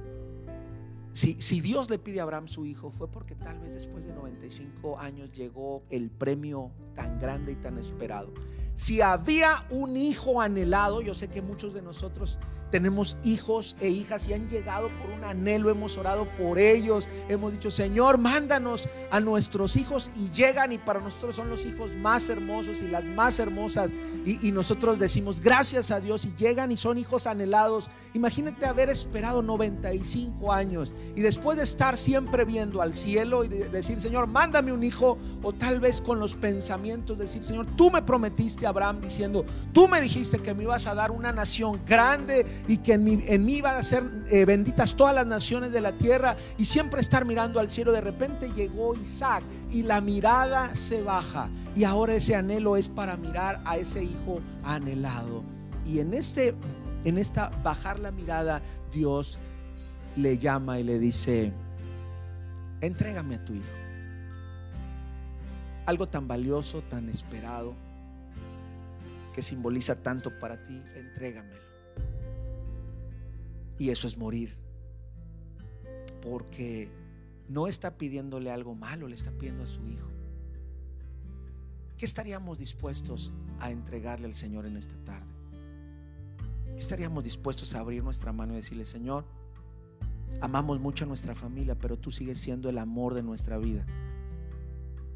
si, 1.13 1.41
si, 1.41 1.61
Dios 1.61 1.89
le 1.89 1.99
pide 1.99 2.21
a 2.21 2.25
Abraham 2.25 2.49
su 2.49 2.67
hijo, 2.67 2.91
fue 2.91 3.09
porque 3.09 3.35
tal 3.35 3.59
vez 3.61 3.75
después 3.75 4.05
de 4.05 4.13
95 4.13 4.99
años 4.99 5.33
llegó 5.33 5.83
el 5.89 6.11
premio 6.11 6.73
tan 6.95 7.19
grande 7.19 7.53
y 7.53 7.57
tan 7.57 7.79
esperado. 7.79 8.33
Si 8.77 9.01
había 9.01 9.65
un 9.71 9.97
hijo 9.97 10.43
anhelado, 10.43 11.01
yo 11.01 11.15
sé 11.15 11.29
que 11.29 11.41
muchos 11.41 11.73
de 11.73 11.81
nosotros 11.81 12.39
tenemos 12.71 13.17
hijos 13.25 13.77
e 13.81 13.89
hijas 13.89 14.29
y 14.29 14.35
han 14.35 14.49
llegado 14.49 14.89
por 15.01 15.11
un 15.11 15.25
anhelo, 15.25 15.71
hemos 15.71 15.97
orado 15.97 16.29
por 16.35 16.59
ellos, 16.59 17.09
hemos 17.29 17.53
dicho, 17.53 17.71
Señor, 17.71 18.19
mándanos 18.19 18.89
a 19.11 19.21
nuestros 19.21 19.77
hijos 19.77 20.11
y 20.17 20.31
llegan 20.31 20.73
y 20.73 20.79
para 20.79 21.01
nosotros 21.01 21.37
son 21.37 21.49
los 21.49 21.65
hijos 21.65 21.97
más 21.97 22.29
hermosos 22.29 22.83
y 22.83 22.89
las 22.89 23.07
más 23.07 23.39
hermosas 23.39 23.95
y, 24.25 24.51
nosotros 24.51 24.99
decimos, 24.99 25.41
gracias 25.41 25.91
a 25.91 26.01
Dios 26.01 26.25
y 26.25 26.35
llegan 26.35 26.73
y 26.73 26.77
son 26.77 26.99
hijos 26.99 27.27
anhelados. 27.27 27.91
Imagínate 28.15 28.67
haber 28.67 28.91
esperado 28.91 29.43
95 29.43 30.53
años 30.53 30.95
y 31.15 31.21
después 31.21 31.57
de 31.57 31.63
estar 31.65 31.97
siempre 31.97 32.45
viendo 32.45 32.83
al 32.83 32.95
cielo 32.95 33.45
y 33.45 33.49
decir, 33.49 34.01
Señor, 34.01 34.27
mándame 34.27 34.73
un 34.73 34.83
hijo 34.83 35.19
o 35.43 35.53
tal 35.53 35.79
vez 35.79 36.01
con 36.01 36.19
los 36.19 36.35
pensamientos 36.35 37.19
decir, 37.19 37.45
Señor, 37.45 37.67
tú 37.77 37.91
me 37.91 38.03
prometiste 38.03 38.67
a 38.67 38.71
Abraham 38.71 39.01
diciendo, 39.01 39.45
tú 39.73 39.87
me 39.87 40.01
dijiste 40.01 40.39
que 40.39 40.55
me 40.55 40.65
ibas 40.65 40.87
a 40.87 40.95
dar 40.95 41.13
una 41.13 41.33
nación 41.33 41.81
grande 41.87 42.47
y 42.69 42.79
que 42.79 42.95
en 42.95 43.05
mí, 43.05 43.23
en 43.27 43.45
mí 43.45 43.57
iban 43.57 43.77
a 43.77 43.83
ser 43.83 44.05
eh, 44.31 44.45
benditas 44.45 44.97
todas 44.97 45.15
las 45.15 45.27
naciones 45.27 45.73
de 45.73 45.81
la 45.81 45.93
tierra 45.93 46.37
y 46.59 46.65
siempre 46.65 47.01
estar 47.01 47.25
mirando 47.25 47.61
al 47.61 47.71
cielo. 47.71 47.93
De 47.93 48.01
repente 48.01 48.51
llegó 48.53 48.95
Isaac 48.95 49.45
y 49.71 49.83
la 49.83 50.01
mirada 50.01 50.75
se 50.75 51.03
baja 51.03 51.49
y 51.75 51.85
ahora 51.85 52.15
ese 52.15 52.35
anhelo 52.35 52.77
es 52.77 52.89
para 52.89 53.17
mirar 53.17 53.61
a 53.65 53.77
ese 53.77 54.03
hijo 54.03 54.41
anhelado. 54.65 55.45
Y 55.85 56.01
en 56.01 56.15
este 56.15 56.55
en 57.05 57.19
esta 57.19 57.51
bajar 57.63 58.01
la 58.01 58.11
mirada 58.11 58.63
Dios 58.93 59.39
le 60.17 60.39
llama 60.39 60.81
y 60.81 60.83
le 60.83 60.99
dice, 60.99 61.53
"Entrégame 62.81 63.37
a 63.37 63.45
tu 63.45 63.55
hijo." 63.55 63.67
Algo 65.85 66.09
tan 66.09 66.27
valioso, 66.27 66.83
tan 66.83 67.09
esperado, 67.09 67.77
que 69.33 69.41
simboliza 69.41 69.95
tanto 70.03 70.37
para 70.41 70.65
ti, 70.65 70.83
entrégamelo. 70.97 71.66
Y 73.79 73.91
eso 73.91 74.07
es 74.07 74.17
morir. 74.17 74.57
Porque 76.23 76.91
no 77.49 77.67
está 77.67 77.97
pidiéndole 77.97 78.51
algo 78.51 78.75
malo, 78.75 79.09
le 79.09 79.15
está 79.15 79.31
pidiendo 79.31 79.65
a 79.65 79.67
su 79.67 79.87
hijo. 79.87 80.09
¿Qué 81.97 82.05
estaríamos 82.05 82.59
dispuestos 82.59 83.33
a 83.59 83.71
entregarle 83.71 84.27
al 84.27 84.35
Señor 84.35 84.67
en 84.67 84.77
esta 84.77 84.97
tarde? 85.05 85.33
¿Qué 86.67 86.79
estaríamos 86.79 87.25
dispuestos 87.25 87.75
a 87.75 87.81
abrir 87.81 88.05
nuestra 88.05 88.33
mano 88.33 88.53
y 88.53 88.57
decirle, 88.57 88.85
Señor, 88.85 89.25
amamos 90.43 90.79
mucho 90.79 91.05
a 91.05 91.09
nuestra 91.09 91.35
familia, 91.35 91.79
pero 91.79 91.99
tú 91.99 92.11
sigues 92.11 92.39
siendo 92.39 92.69
el 92.69 92.77
amor 92.77 93.15
de 93.15 93.23
nuestra 93.23 93.57
vida? 93.57 93.87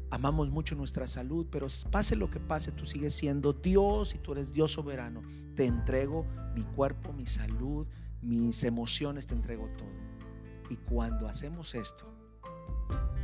Amamos 0.09 0.49
mucho 0.49 0.75
nuestra 0.75 1.07
salud, 1.07 1.45
pero 1.51 1.67
pase 1.91 2.15
lo 2.15 2.29
que 2.31 2.39
pase, 2.39 2.71
tú 2.71 2.85
sigues 2.85 3.13
siendo 3.13 3.53
Dios 3.53 4.15
y 4.15 4.17
tú 4.17 4.31
eres 4.31 4.51
Dios 4.51 4.71
soberano. 4.71 5.21
Te 5.55 5.65
entrego 5.65 6.25
mi 6.55 6.63
cuerpo, 6.63 7.13
mi 7.13 7.27
salud, 7.27 7.85
mis 8.21 8.63
emociones 8.63 9.27
te 9.27 9.33
entrego 9.33 9.67
todo. 9.77 9.89
Y 10.69 10.77
cuando 10.77 11.27
hacemos 11.27 11.75
esto, 11.75 12.05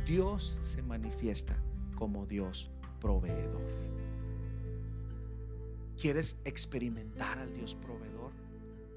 Dios 0.04 0.58
se 0.60 0.82
manifiesta 0.82 1.56
como 1.96 2.26
Dios 2.26 2.70
proveedor. 3.00 3.62
¿Quieres 6.00 6.36
experimentar 6.44 7.38
al 7.38 7.52
Dios 7.54 7.74
proveedor? 7.74 8.32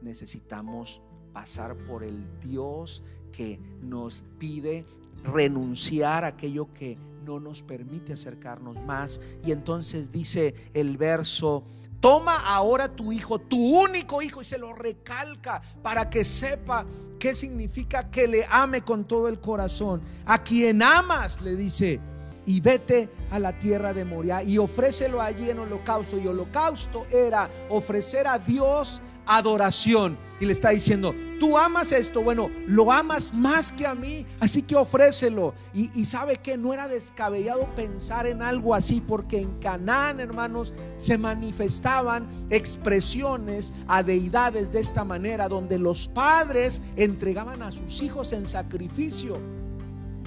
Necesitamos 0.01 1.01
pasar 1.34 1.75
por 1.86 2.03
el 2.03 2.24
Dios 2.39 3.03
que 3.31 3.60
nos 3.81 4.24
pide 4.38 4.86
renunciar 5.24 6.24
a 6.24 6.27
aquello 6.27 6.74
que 6.74 6.98
no 7.25 7.39
nos 7.39 7.63
permite 7.63 8.13
acercarnos 8.13 8.81
más. 8.81 9.22
Y 9.46 9.51
entonces 9.51 10.12
dice 10.12 10.53
el 10.74 10.98
verso 10.98 11.63
Toma 12.01 12.36
ahora 12.48 12.89
tu 12.96 13.12
hijo, 13.12 13.39
tu 13.39 13.58
único 13.58 14.22
hijo, 14.24 14.41
y 14.41 14.46
se 14.46 14.58
lo 14.58 14.74
recalca 14.74 15.62
para 15.84 16.10
que 16.10 16.25
sepa 16.25 16.86
qué 17.20 17.36
significa 17.36 18.10
que 18.10 18.27
le 18.27 18.46
ame 18.50 18.81
con 18.81 19.08
todo 19.08 19.27
el 19.27 19.39
corazón. 19.39 20.01
A 20.25 20.43
quien 20.43 20.81
amas, 20.81 21.39
le 21.41 21.55
dice, 21.55 22.01
y 22.46 22.60
vete 22.60 23.10
a 23.29 23.38
la 23.38 23.58
tierra 23.60 23.93
de 23.93 24.03
Moria 24.03 24.41
y 24.41 24.58
ofrécelo 24.58 25.22
allí 25.22 25.50
en 25.50 25.60
holocausto. 25.60 26.17
Y 26.17 26.27
holocausto 26.27 27.05
era 27.12 27.50
ofrecer 27.70 28.27
a 28.27 28.39
Dios 28.39 29.01
adoración. 29.25 30.18
Y 30.40 30.46
le 30.46 30.51
está 30.51 30.70
diciendo, 30.70 31.13
tú 31.40 31.58
amas 31.58 31.92
esto, 31.92 32.22
bueno, 32.22 32.51
lo 32.68 32.92
amas 32.92 33.34
más 33.34 33.72
que 33.72 33.88
a 33.88 33.96
mí, 33.96 34.25
así 34.40 34.62
que 34.62 34.75
ofrécelo. 34.75 35.54
Y, 35.74 36.06
sabe 36.06 36.36
que 36.36 36.58
no 36.58 36.74
era 36.74 36.88
descabellado 36.88 37.74
pensar 37.75 38.28
en 38.28 38.42
algo 38.42 38.75
así, 38.75 39.01
porque 39.01 39.40
en 39.40 39.60
Canaán, 39.60 40.20
hermanos, 40.20 40.74
se 40.98 41.18
manifestaban 41.18 42.30
expresiones 42.50 43.74
a 43.88 44.04
deidades 44.04 44.72
de 44.72 44.80
esta 44.82 45.04
manera, 45.04 45.48
donde 45.48 45.80
los 45.80 46.08
padres 46.08 46.82
entregaban 46.96 47.62
a 47.63 47.72
sus 47.72 48.01
hijos 48.01 48.34
en 48.34 48.46
sacrificio. 48.48 49.40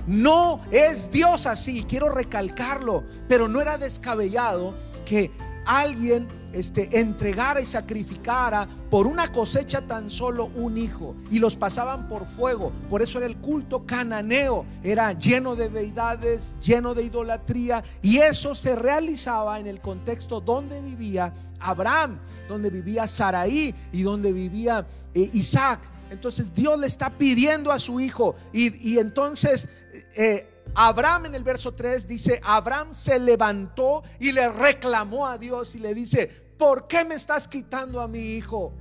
No 0.07 0.61
es 0.71 1.11
Dios 1.11 1.47
así, 1.47 1.85
quiero 1.89 2.09
recalcarlo, 2.11 3.05
pero 3.29 3.49
no 3.49 3.61
era 3.61 3.79
descabellado 3.79 4.75
que 5.07 5.31
alguien 5.67 6.27
este, 6.55 7.01
entregara 7.01 7.61
y 7.61 7.67
sacrificara 7.67 8.69
por 8.89 9.09
una 9.09 9.33
cosecha 9.33 9.81
tan 9.83 10.09
solo 10.09 10.47
un 10.55 10.79
hijo 10.79 11.17
y 11.31 11.41
los 11.41 11.57
pasaban 11.57 12.09
por 12.09 12.27
fuego. 12.27 12.73
Por 12.89 13.03
eso 13.03 13.19
era 13.19 13.27
el 13.27 13.37
culto 13.39 13.85
cananeo, 13.85 14.65
era 14.83 15.13
lleno 15.13 15.57
de 15.57 15.69
deidades, 15.69 16.57
lleno 16.61 16.95
de 16.95 17.03
idolatría 17.03 17.83
y 18.03 18.19
eso 18.19 18.55
se 18.55 18.77
realizaba 18.77 19.59
en 19.59 19.67
el 19.67 19.81
contexto 19.81 20.41
donde 20.41 20.81
vivía 20.81 21.35
Abraham, 21.59 22.21
donde 22.49 22.71
vivía 22.71 23.07
Saraí 23.07 23.75
y 23.93 24.03
donde 24.03 24.33
vivía 24.33 24.87
eh, 25.13 25.31
Isaac. 25.33 25.81
Entonces 26.11 26.55
Dios 26.55 26.79
le 26.79 26.87
está 26.87 27.11
pidiendo 27.11 27.73
a 27.73 27.79
su 27.79 28.01
hijo 28.01 28.37
y, 28.53 28.99
entonces... 28.99 29.69
Eh, 30.17 30.51
Abraham 30.75 31.27
en 31.27 31.35
el 31.35 31.45
verso 31.45 31.73
3 31.73 32.09
dice, 32.09 32.41
Abraham 32.43 32.95
se 32.95 33.19
levantó 33.19 34.03
y 34.19 34.33
le 34.33 34.49
reclamó 34.49 35.27
a 35.27 35.39
Dios 35.39 35.75
y 35.75 35.79
le 35.79 35.95
dice, 35.95 36.27
¿por 36.59 36.87
qué 36.87 37.05
me 37.05 37.15
estás 37.15 37.47
quitando 37.49 38.01
a 38.01 38.09
mi 38.09 38.37
hijo? 38.37 38.73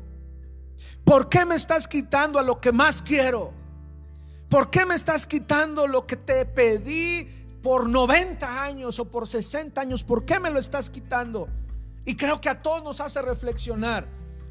¿Por 1.03 1.29
qué 1.29 1.45
me 1.45 1.55
estás 1.55 1.87
quitando 1.87 2.39
a 2.39 2.43
lo 2.43 2.59
que 2.59 2.71
más 2.71 3.01
quiero? 3.01 3.53
¿Por 4.49 4.69
qué 4.69 4.85
me 4.85 4.95
estás 4.95 5.27
quitando 5.27 5.87
lo 5.87 6.05
que 6.05 6.15
te 6.15 6.45
pedí 6.45 7.27
por 7.61 7.89
90 7.89 8.63
años 8.63 8.99
o 8.99 9.05
por 9.05 9.27
60 9.27 9.79
años? 9.79 10.03
¿Por 10.03 10.25
qué 10.25 10.39
me 10.39 10.49
lo 10.49 10.59
estás 10.59 10.89
quitando? 10.89 11.49
Y 12.05 12.15
creo 12.15 12.39
que 12.39 12.49
a 12.49 12.61
todos 12.61 12.83
nos 12.83 13.01
hace 13.01 13.21
reflexionar. 13.21 14.07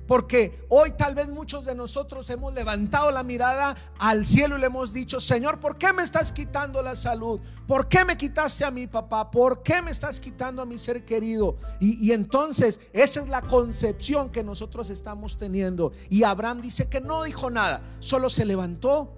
Porque 0.07 0.65
hoy 0.69 0.93
tal 0.93 1.15
vez 1.15 1.29
muchos 1.29 1.65
de 1.65 1.75
nosotros 1.75 2.29
hemos 2.31 2.53
levantado 2.53 3.11
la 3.11 3.23
mirada 3.23 3.77
al 3.99 4.27
cielo 4.27 4.57
y 4.57 4.61
le 4.61 4.67
hemos 4.67 4.93
dicho, 4.93 5.21
Señor, 5.21 5.61
¿por 5.61 5.79
qué 5.79 5.93
me 5.93 6.03
estás 6.03 6.33
quitando 6.33 6.83
la 6.83 6.97
salud? 6.97 7.41
¿Por 7.67 7.89
qué 7.89 8.05
me 8.05 8.17
quitaste 8.17 8.65
a 8.65 8.71
mi 8.71 8.87
papá? 8.87 9.31
¿Por 9.31 9.63
qué 9.63 9.81
me 9.81 9.91
estás 9.91 10.21
quitando 10.21 10.61
a 10.61 10.67
mi 10.67 10.79
ser 10.79 11.05
querido? 11.05 11.57
Y, 11.79 12.05
y 12.05 12.13
entonces 12.13 12.81
esa 12.93 13.21
es 13.21 13.29
la 13.29 13.43
concepción 13.43 14.31
que 14.31 14.43
nosotros 14.43 14.91
estamos 14.91 15.39
teniendo. 15.39 15.93
Y 16.11 16.25
Abraham 16.25 16.61
dice 16.61 16.89
que 16.89 17.01
no 17.01 17.23
dijo 17.23 17.49
nada, 17.49 17.83
solo 18.01 18.29
se 18.29 18.45
levantó, 18.45 19.13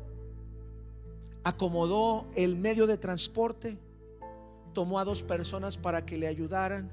acomodó 1.44 2.26
el 2.36 2.56
medio 2.56 2.86
de 2.86 2.98
transporte, 2.98 3.78
tomó 4.74 4.98
a 4.98 5.04
dos 5.04 5.22
personas 5.22 5.78
para 5.78 6.04
que 6.04 6.18
le 6.18 6.26
ayudaran, 6.26 6.90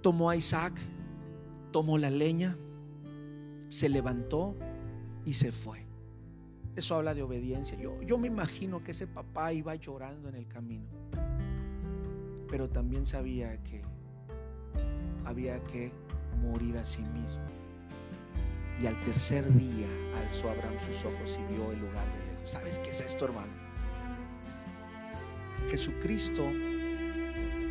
tomó 0.00 0.30
a 0.30 0.36
Isaac 0.36 0.74
tomó 1.76 1.98
la 1.98 2.08
leña, 2.08 2.56
se 3.68 3.90
levantó 3.90 4.56
y 5.26 5.34
se 5.34 5.52
fue. 5.52 5.84
Eso 6.74 6.94
habla 6.94 7.12
de 7.12 7.20
obediencia. 7.20 7.78
Yo, 7.78 8.00
yo 8.00 8.16
me 8.16 8.28
imagino 8.28 8.82
que 8.82 8.92
ese 8.92 9.06
papá 9.06 9.52
iba 9.52 9.74
llorando 9.74 10.30
en 10.30 10.36
el 10.36 10.48
camino, 10.48 10.88
pero 12.48 12.70
también 12.70 13.04
sabía 13.04 13.62
que 13.62 13.82
había 15.26 15.62
que 15.64 15.92
morir 16.40 16.78
a 16.78 16.84
sí 16.86 17.02
mismo. 17.02 17.44
Y 18.82 18.86
al 18.86 18.98
tercer 19.04 19.44
día 19.52 19.88
alzó 20.16 20.48
Abraham 20.48 20.76
sus 20.80 21.04
ojos 21.04 21.38
y 21.38 21.52
vio 21.52 21.72
el 21.72 21.78
lugar 21.78 22.10
de 22.10 22.32
lejos. 22.32 22.52
¿Sabes 22.52 22.78
qué 22.78 22.88
es 22.88 23.02
esto, 23.02 23.26
hermano? 23.26 23.52
Jesucristo 25.68 26.42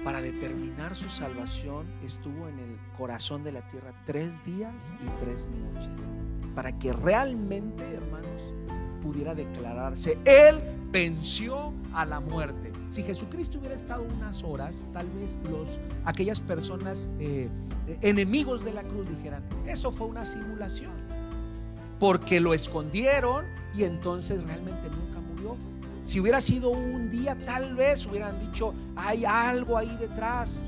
para 0.06 0.22
determinar 0.22 0.96
su 0.96 1.10
salvación 1.10 1.88
estuvo 2.04 2.48
en 2.48 2.60
el 2.60 2.75
corazón 2.98 3.44
de 3.44 3.52
la 3.52 3.62
tierra 3.70 3.94
tres 4.06 4.44
días 4.46 4.94
y 5.02 5.24
tres 5.24 5.50
noches, 5.50 6.12
para 6.54 6.78
que 6.78 6.94
realmente, 6.94 7.84
hermanos, 7.84 8.54
pudiera 9.02 9.36
declararse, 9.36 10.18
Él 10.26 10.62
venció 10.92 11.74
a 11.94 12.06
la 12.06 12.20
muerte. 12.20 12.72
Si 12.90 13.04
Jesucristo 13.04 13.60
hubiera 13.60 13.76
estado 13.76 14.04
unas 14.04 14.44
horas, 14.44 14.90
tal 14.94 15.10
vez 15.10 15.38
los, 15.50 15.80
aquellas 16.06 16.40
personas 16.40 17.10
eh, 17.20 17.50
enemigos 18.02 18.64
de 18.64 18.74
la 18.74 18.84
cruz 18.84 19.08
dijeran, 19.10 19.44
eso 19.66 19.92
fue 19.92 20.08
una 20.08 20.26
simulación, 20.26 20.94
porque 22.00 22.40
lo 22.40 22.54
escondieron 22.54 23.46
y 23.76 23.84
entonces 23.84 24.44
realmente 24.44 24.90
nunca 24.90 25.20
murió. 25.20 25.58
Si 26.04 26.20
hubiera 26.20 26.40
sido 26.40 26.70
un 26.70 27.12
día, 27.12 27.36
tal 27.46 27.76
vez 27.76 28.06
hubieran 28.06 28.40
dicho, 28.40 28.74
hay 28.96 29.26
algo 29.26 29.78
ahí 29.78 29.96
detrás. 30.00 30.68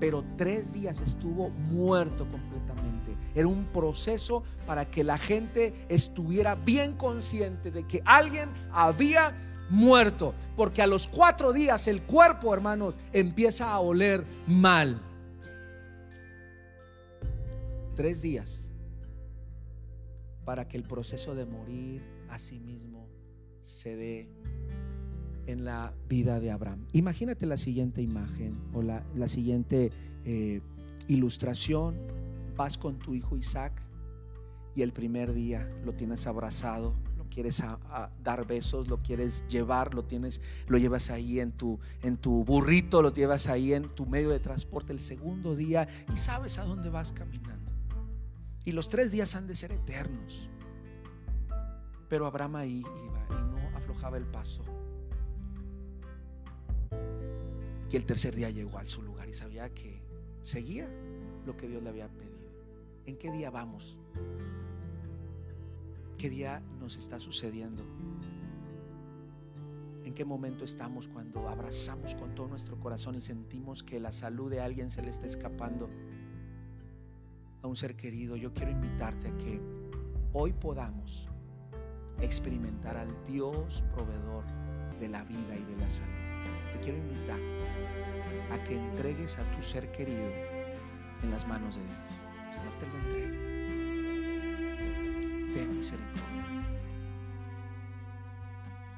Pero 0.00 0.24
tres 0.36 0.72
días 0.72 1.00
estuvo 1.00 1.50
muerto 1.50 2.26
completamente. 2.30 3.16
Era 3.34 3.48
un 3.48 3.64
proceso 3.66 4.42
para 4.66 4.90
que 4.90 5.04
la 5.04 5.18
gente 5.18 5.74
estuviera 5.88 6.54
bien 6.54 6.96
consciente 6.96 7.70
de 7.70 7.86
que 7.86 8.02
alguien 8.04 8.48
había 8.72 9.34
muerto. 9.70 10.34
Porque 10.56 10.82
a 10.82 10.86
los 10.86 11.08
cuatro 11.08 11.52
días 11.52 11.88
el 11.88 12.02
cuerpo, 12.02 12.54
hermanos, 12.54 12.98
empieza 13.12 13.72
a 13.72 13.80
oler 13.80 14.24
mal. 14.46 15.00
Tres 17.96 18.22
días 18.22 18.70
para 20.44 20.66
que 20.66 20.76
el 20.76 20.84
proceso 20.84 21.34
de 21.34 21.44
morir 21.44 22.02
a 22.30 22.38
sí 22.38 22.58
mismo 22.58 23.06
se 23.60 23.96
dé 23.96 24.30
en 25.48 25.64
la 25.64 25.94
vida 26.08 26.40
de 26.40 26.50
Abraham. 26.50 26.84
Imagínate 26.92 27.46
la 27.46 27.56
siguiente 27.56 28.02
imagen 28.02 28.54
o 28.74 28.82
la, 28.82 29.02
siguiente 29.28 29.90
eh, 30.24 30.60
ilustración. 31.08 31.96
Vas 32.54 32.76
con 32.76 32.98
tu 32.98 33.14
hijo 33.14 33.36
Isaac 33.36 33.82
y 34.74 34.82
el 34.82 34.92
primer 34.92 35.32
día 35.32 35.68
lo 35.84 35.94
tienes 35.94 36.26
abrazado, 36.26 36.94
lo 37.16 37.24
quieres 37.30 37.62
dar 38.22 38.46
besos, 38.46 38.88
lo 38.88 38.98
quieres 38.98 39.44
llevar, 39.48 39.94
lo 39.94 40.04
tienes, 40.04 40.42
lo 40.66 40.76
llevas 40.76 41.10
ahí 41.10 41.40
en 41.40 41.52
tu, 41.52 41.80
en 42.02 42.18
tu 42.18 42.44
burrito, 42.44 43.00
lo 43.00 43.12
llevas 43.12 43.48
ahí 43.48 43.72
en 43.72 43.88
tu 43.88 44.04
medio 44.04 44.28
de 44.28 44.40
transporte. 44.40 44.92
El 44.92 45.00
segundo 45.00 45.56
día 45.56 45.88
y 46.12 46.18
sabes 46.18 46.58
a 46.58 46.64
dónde 46.64 46.90
vas 46.90 47.12
caminando. 47.12 47.72
Y 48.66 48.72
los 48.72 48.90
tres 48.90 49.10
días 49.10 49.34
han 49.34 49.46
de 49.46 49.54
ser 49.54 49.72
eternos. 49.72 50.50
Pero 52.10 52.26
Abraham 52.26 52.56
ahí 52.56 52.78
iba 52.80 53.26
y 53.30 53.44
no 53.50 53.76
aflojaba 53.76 54.18
el 54.18 54.26
paso. 54.26 54.62
Y 57.90 57.96
el 57.96 58.04
tercer 58.04 58.34
día 58.34 58.50
llegó 58.50 58.78
a 58.78 58.86
su 58.86 59.02
lugar 59.02 59.28
y 59.28 59.34
sabía 59.34 59.72
que 59.72 60.02
seguía 60.42 60.88
lo 61.46 61.56
que 61.56 61.68
Dios 61.68 61.82
le 61.82 61.88
había 61.88 62.08
pedido. 62.08 62.38
¿En 63.06 63.16
qué 63.16 63.30
día 63.30 63.50
vamos? 63.50 63.98
¿Qué 66.18 66.28
día 66.28 66.60
nos 66.78 66.96
está 66.96 67.18
sucediendo? 67.18 67.82
¿En 70.04 70.12
qué 70.12 70.24
momento 70.24 70.64
estamos 70.64 71.08
cuando 71.08 71.48
abrazamos 71.48 72.14
con 72.14 72.34
todo 72.34 72.48
nuestro 72.48 72.78
corazón 72.78 73.14
y 73.14 73.20
sentimos 73.20 73.82
que 73.82 74.00
la 74.00 74.12
salud 74.12 74.50
de 74.50 74.60
alguien 74.60 74.90
se 74.90 75.00
le 75.00 75.10
está 75.10 75.26
escapando 75.26 75.88
a 77.62 77.66
un 77.66 77.76
ser 77.76 77.96
querido? 77.96 78.36
Yo 78.36 78.52
quiero 78.52 78.70
invitarte 78.70 79.28
a 79.28 79.36
que 79.38 79.60
hoy 80.32 80.52
podamos 80.52 81.28
experimentar 82.20 82.96
al 82.96 83.24
Dios 83.26 83.82
proveedor 83.94 84.44
de 84.98 85.08
la 85.08 85.24
vida 85.24 85.56
y 85.56 85.64
de 85.64 85.76
la 85.76 85.88
salud. 85.88 86.37
Te 86.72 86.80
quiero 86.80 86.98
invitar 86.98 87.38
a 88.52 88.62
que 88.64 88.76
entregues 88.76 89.38
a 89.38 89.44
tu 89.52 89.62
ser 89.62 89.90
querido 89.92 90.30
en 91.22 91.30
las 91.30 91.46
manos 91.46 91.76
de 91.76 91.82
Dios. 91.82 91.96
Señor, 92.54 92.72
te 92.78 92.86
lo 92.86 92.96
entrego. 92.98 93.48
Ten 95.54 95.76
misericordia. 95.76 96.28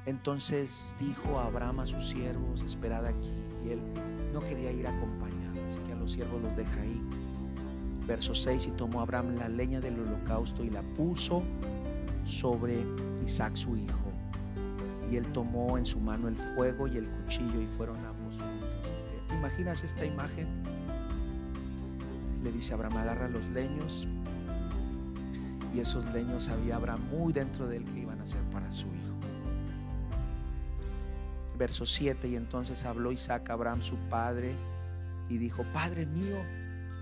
Entonces 0.05 0.95
dijo 0.99 1.39
Abraham 1.39 1.81
a 1.81 1.85
sus 1.85 2.09
siervos, 2.09 2.63
esperad 2.63 3.05
aquí. 3.05 3.33
Y 3.63 3.69
él 3.69 3.81
no 4.33 4.39
quería 4.41 4.71
ir 4.71 4.87
acompañado, 4.87 5.63
así 5.63 5.79
que 5.79 5.93
a 5.93 5.95
los 5.95 6.11
siervos 6.13 6.41
los 6.41 6.55
deja 6.55 6.81
ahí. 6.81 7.01
Verso 8.07 8.33
6, 8.33 8.67
y 8.67 8.71
tomó 8.71 9.01
Abraham 9.01 9.35
la 9.35 9.47
leña 9.47 9.79
del 9.79 9.99
holocausto 9.99 10.63
y 10.63 10.69
la 10.69 10.81
puso 10.81 11.43
sobre 12.25 12.83
Isaac 13.23 13.55
su 13.55 13.77
hijo. 13.77 14.10
Y 15.11 15.17
él 15.17 15.31
tomó 15.33 15.77
en 15.77 15.85
su 15.85 15.99
mano 15.99 16.27
el 16.27 16.37
fuego 16.37 16.87
y 16.87 16.97
el 16.97 17.07
cuchillo 17.07 17.61
y 17.61 17.67
fueron 17.67 17.97
a 18.05 18.11
imaginas 19.41 19.83
esta 19.83 20.05
imagen? 20.05 20.47
Le 22.43 22.51
dice 22.51 22.75
Abraham, 22.75 22.97
agarra 22.97 23.27
los 23.27 23.47
leños. 23.47 24.07
Y 25.73 25.79
esos 25.79 26.05
leños 26.13 26.49
había 26.49 26.75
Abraham 26.75 27.01
muy 27.09 27.33
dentro 27.33 27.67
de 27.67 27.77
él 27.77 27.85
que 27.85 28.01
iban 28.01 28.21
a 28.21 28.25
ser 28.27 28.41
para 28.51 28.71
su 28.71 28.85
hijo. 28.85 29.15
Verso 31.57 31.87
7, 31.87 32.27
y 32.27 32.35
entonces 32.35 32.85
habló 32.85 33.11
Isaac 33.11 33.49
a 33.49 33.53
Abraham 33.53 33.81
su 33.81 33.95
padre 34.09 34.53
y 35.27 35.39
dijo, 35.39 35.65
Padre 35.73 36.05
mío. 36.05 36.37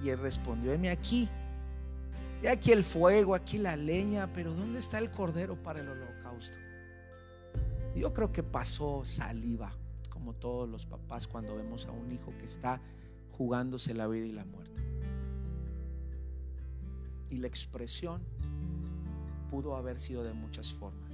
Y 0.02 0.10
él 0.10 0.20
respondió, 0.20 0.72
heme 0.72 0.92
aquí. 0.92 1.28
Y 2.42 2.48
aquí 2.48 2.72
el 2.72 2.86
fuego, 2.86 3.36
aquí 3.36 3.58
la 3.58 3.76
leña, 3.76 4.30
pero 4.34 4.54
¿dónde 4.54 4.80
está 4.80 4.98
el 4.98 5.12
cordero 5.12 5.62
para 5.62 5.82
el 5.82 5.90
holocausto? 5.90 6.58
Yo 7.96 8.14
creo 8.14 8.32
que 8.32 8.44
pasó 8.44 9.04
saliva, 9.04 9.76
como 10.10 10.34
todos 10.34 10.70
los 10.70 10.86
papás 10.86 11.28
cuando 11.28 11.56
vemos 11.56 11.86
a 11.86 11.92
un 11.92 12.12
hijo 12.12 12.34
que 12.38 12.46
está 12.46 12.82
jugándose 13.32 13.94
la 13.94 14.08
vida 14.08 14.26
y 14.26 14.32
la 14.32 14.46
muerte. 14.46 14.82
Y 17.30 17.38
la 17.38 17.48
expresión 17.48 18.22
pudo 19.50 19.76
haber 19.76 20.00
sido 20.00 20.24
de 20.24 20.34
muchas 20.34 20.74
formas. 20.74 21.14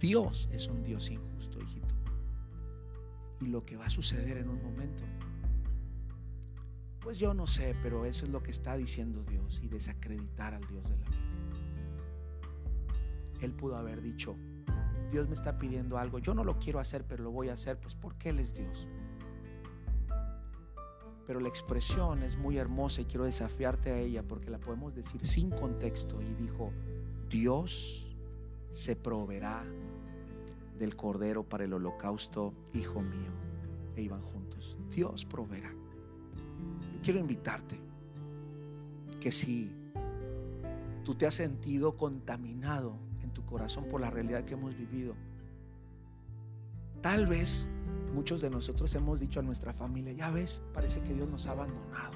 Dios 0.00 0.48
es 0.52 0.68
un 0.68 0.82
Dios 0.82 1.10
injusto, 1.10 1.60
hijito. 1.60 1.94
Y 3.40 3.46
lo 3.46 3.64
que 3.64 3.76
va 3.76 3.86
a 3.86 3.90
suceder 3.90 4.38
en 4.38 4.48
un 4.48 4.62
momento, 4.62 5.04
pues 7.00 7.18
yo 7.18 7.34
no 7.34 7.46
sé, 7.46 7.76
pero 7.82 8.04
eso 8.04 8.24
es 8.24 8.30
lo 8.30 8.42
que 8.42 8.50
está 8.50 8.76
diciendo 8.76 9.22
Dios 9.24 9.60
y 9.62 9.68
desacreditar 9.68 10.54
al 10.54 10.66
Dios 10.66 10.84
de 10.84 10.96
la 10.96 11.08
vida. 11.08 11.16
Él 13.40 13.52
pudo 13.52 13.76
haber 13.76 14.00
dicho, 14.00 14.36
Dios 15.10 15.28
me 15.28 15.34
está 15.34 15.58
pidiendo 15.58 15.98
algo, 15.98 16.18
yo 16.18 16.34
no 16.34 16.44
lo 16.44 16.58
quiero 16.58 16.78
hacer, 16.78 17.04
pero 17.04 17.24
lo 17.24 17.30
voy 17.30 17.48
a 17.48 17.54
hacer, 17.54 17.78
pues 17.78 17.94
porque 17.94 18.30
Él 18.30 18.38
es 18.38 18.54
Dios. 18.54 18.88
Pero 21.26 21.40
la 21.40 21.48
expresión 21.48 22.22
es 22.22 22.36
muy 22.36 22.56
hermosa 22.56 23.00
y 23.00 23.04
quiero 23.04 23.24
desafiarte 23.24 23.90
a 23.90 23.98
ella 23.98 24.22
porque 24.22 24.48
la 24.48 24.58
podemos 24.58 24.94
decir 24.94 25.26
sin 25.26 25.50
contexto. 25.50 26.22
Y 26.22 26.34
dijo, 26.34 26.72
Dios 27.28 28.16
se 28.70 28.94
proveerá 28.94 29.64
del 30.78 30.94
cordero 30.94 31.42
para 31.42 31.64
el 31.64 31.72
holocausto, 31.72 32.54
hijo 32.74 33.02
mío. 33.02 33.32
E 33.96 34.02
iban 34.02 34.22
juntos. 34.22 34.76
Dios 34.90 35.24
proveerá. 35.24 35.72
quiero 37.02 37.18
invitarte 37.18 37.76
que 39.20 39.32
si 39.32 39.72
tú 41.04 41.14
te 41.14 41.26
has 41.26 41.34
sentido 41.34 41.96
contaminado 41.96 42.98
tu 43.36 43.44
corazón 43.44 43.84
por 43.84 44.00
la 44.00 44.10
realidad 44.10 44.44
que 44.46 44.54
hemos 44.54 44.74
vivido. 44.74 45.14
Tal 47.02 47.26
vez 47.26 47.68
muchos 48.14 48.40
de 48.40 48.48
nosotros 48.48 48.94
hemos 48.94 49.20
dicho 49.20 49.40
a 49.40 49.42
nuestra 49.42 49.74
familia, 49.74 50.14
ya 50.14 50.30
ves, 50.30 50.62
parece 50.72 51.02
que 51.02 51.12
Dios 51.12 51.28
nos 51.28 51.46
ha 51.46 51.50
abandonado. 51.50 52.12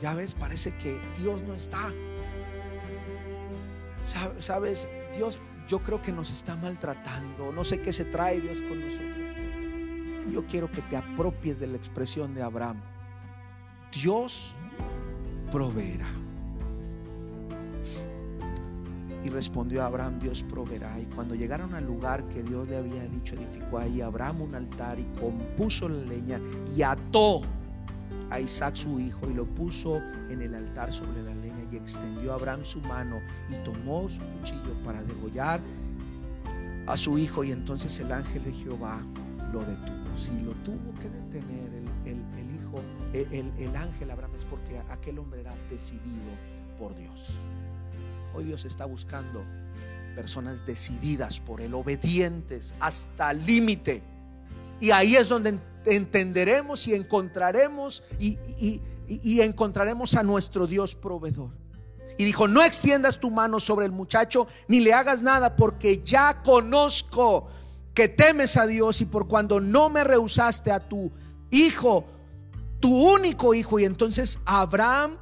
Ya 0.00 0.14
ves, 0.14 0.36
parece 0.36 0.70
que 0.76 1.00
Dios 1.18 1.42
no 1.42 1.52
está. 1.54 1.92
Sabes, 4.38 4.86
Dios 5.16 5.40
yo 5.66 5.82
creo 5.82 6.00
que 6.00 6.12
nos 6.12 6.30
está 6.30 6.54
maltratando. 6.54 7.50
No 7.50 7.64
sé 7.64 7.80
qué 7.80 7.92
se 7.92 8.04
trae 8.04 8.40
Dios 8.40 8.62
con 8.62 8.80
nosotros. 8.80 9.16
Yo 10.32 10.46
quiero 10.46 10.70
que 10.70 10.82
te 10.82 10.96
apropies 10.96 11.58
de 11.58 11.66
la 11.66 11.76
expresión 11.76 12.34
de 12.34 12.42
Abraham. 12.42 12.80
Dios 13.92 14.54
proveerá. 15.50 16.23
Y 19.24 19.30
respondió 19.30 19.82
Abraham, 19.82 20.18
Dios 20.20 20.42
proveerá. 20.42 21.00
Y 21.00 21.06
cuando 21.06 21.34
llegaron 21.34 21.74
al 21.74 21.86
lugar 21.86 22.28
que 22.28 22.42
Dios 22.42 22.68
le 22.68 22.76
había 22.76 23.06
dicho, 23.08 23.34
edificó 23.34 23.78
ahí 23.78 24.02
Abraham 24.02 24.42
un 24.42 24.54
altar 24.54 24.98
y 25.00 25.04
compuso 25.18 25.88
la 25.88 26.04
leña 26.04 26.40
y 26.76 26.82
ató 26.82 27.40
a 28.30 28.40
Isaac 28.40 28.74
su 28.74 29.00
hijo 29.00 29.30
y 29.30 29.34
lo 29.34 29.46
puso 29.46 29.96
en 30.28 30.42
el 30.42 30.54
altar 30.54 30.92
sobre 30.92 31.22
la 31.22 31.34
leña 31.34 31.64
y 31.72 31.76
extendió 31.76 32.32
a 32.32 32.34
Abraham 32.34 32.64
su 32.64 32.80
mano 32.82 33.16
y 33.48 33.54
tomó 33.64 34.08
su 34.08 34.20
cuchillo 34.20 34.74
para 34.84 35.02
degollar 35.02 35.60
a 36.86 36.96
su 36.96 37.18
hijo 37.18 37.44
y 37.44 37.52
entonces 37.52 37.98
el 38.00 38.12
ángel 38.12 38.44
de 38.44 38.52
Jehová 38.52 39.02
lo 39.52 39.60
detuvo. 39.60 40.16
Si 40.16 40.38
lo 40.40 40.52
tuvo 40.64 40.92
que 41.00 41.08
detener 41.08 41.70
el, 42.04 42.54
hijo, 42.54 42.80
el, 43.12 43.52
el 43.58 43.76
ángel 43.76 44.10
Abraham 44.10 44.32
es 44.36 44.44
porque 44.44 44.78
aquel 44.90 45.18
hombre 45.18 45.40
era 45.40 45.54
decidido 45.70 46.30
por 46.78 46.94
Dios. 46.96 47.40
Hoy 48.34 48.44
Dios 48.44 48.64
está 48.64 48.84
buscando 48.84 49.44
personas 50.14 50.66
decididas 50.66 51.40
por 51.40 51.60
Él, 51.60 51.74
obedientes 51.74 52.74
hasta 52.80 53.30
el 53.30 53.44
límite. 53.46 54.02
Y 54.80 54.90
ahí 54.90 55.16
es 55.16 55.28
donde 55.28 55.58
entenderemos 55.86 56.86
y 56.88 56.94
encontraremos 56.94 58.02
y, 58.18 58.38
y, 59.06 59.40
encontraremos 59.40 60.14
a 60.16 60.22
nuestro 60.22 60.66
Dios 60.66 60.94
proveedor. 60.94 61.50
Y 62.16 62.24
dijo, 62.24 62.48
no 62.48 62.62
extiendas 62.62 63.18
tu 63.18 63.30
mano 63.30 63.60
sobre 63.60 63.86
el 63.86 63.92
muchacho 63.92 64.46
ni 64.68 64.80
le 64.80 64.92
hagas 64.92 65.22
nada 65.22 65.56
porque 65.56 66.02
ya 66.04 66.42
conozco 66.42 67.48
que 67.92 68.08
temes 68.08 68.56
a 68.56 68.66
Dios 68.66 69.00
y 69.00 69.06
por 69.06 69.26
cuando 69.28 69.60
no 69.60 69.90
me 69.90 70.04
rehusaste 70.04 70.70
a 70.70 70.88
tu 70.88 71.12
hijo, 71.50 72.04
tu 72.80 73.14
único 73.14 73.54
hijo. 73.54 73.78
Y 73.78 73.84
entonces 73.84 74.38
Abraham 74.44 75.18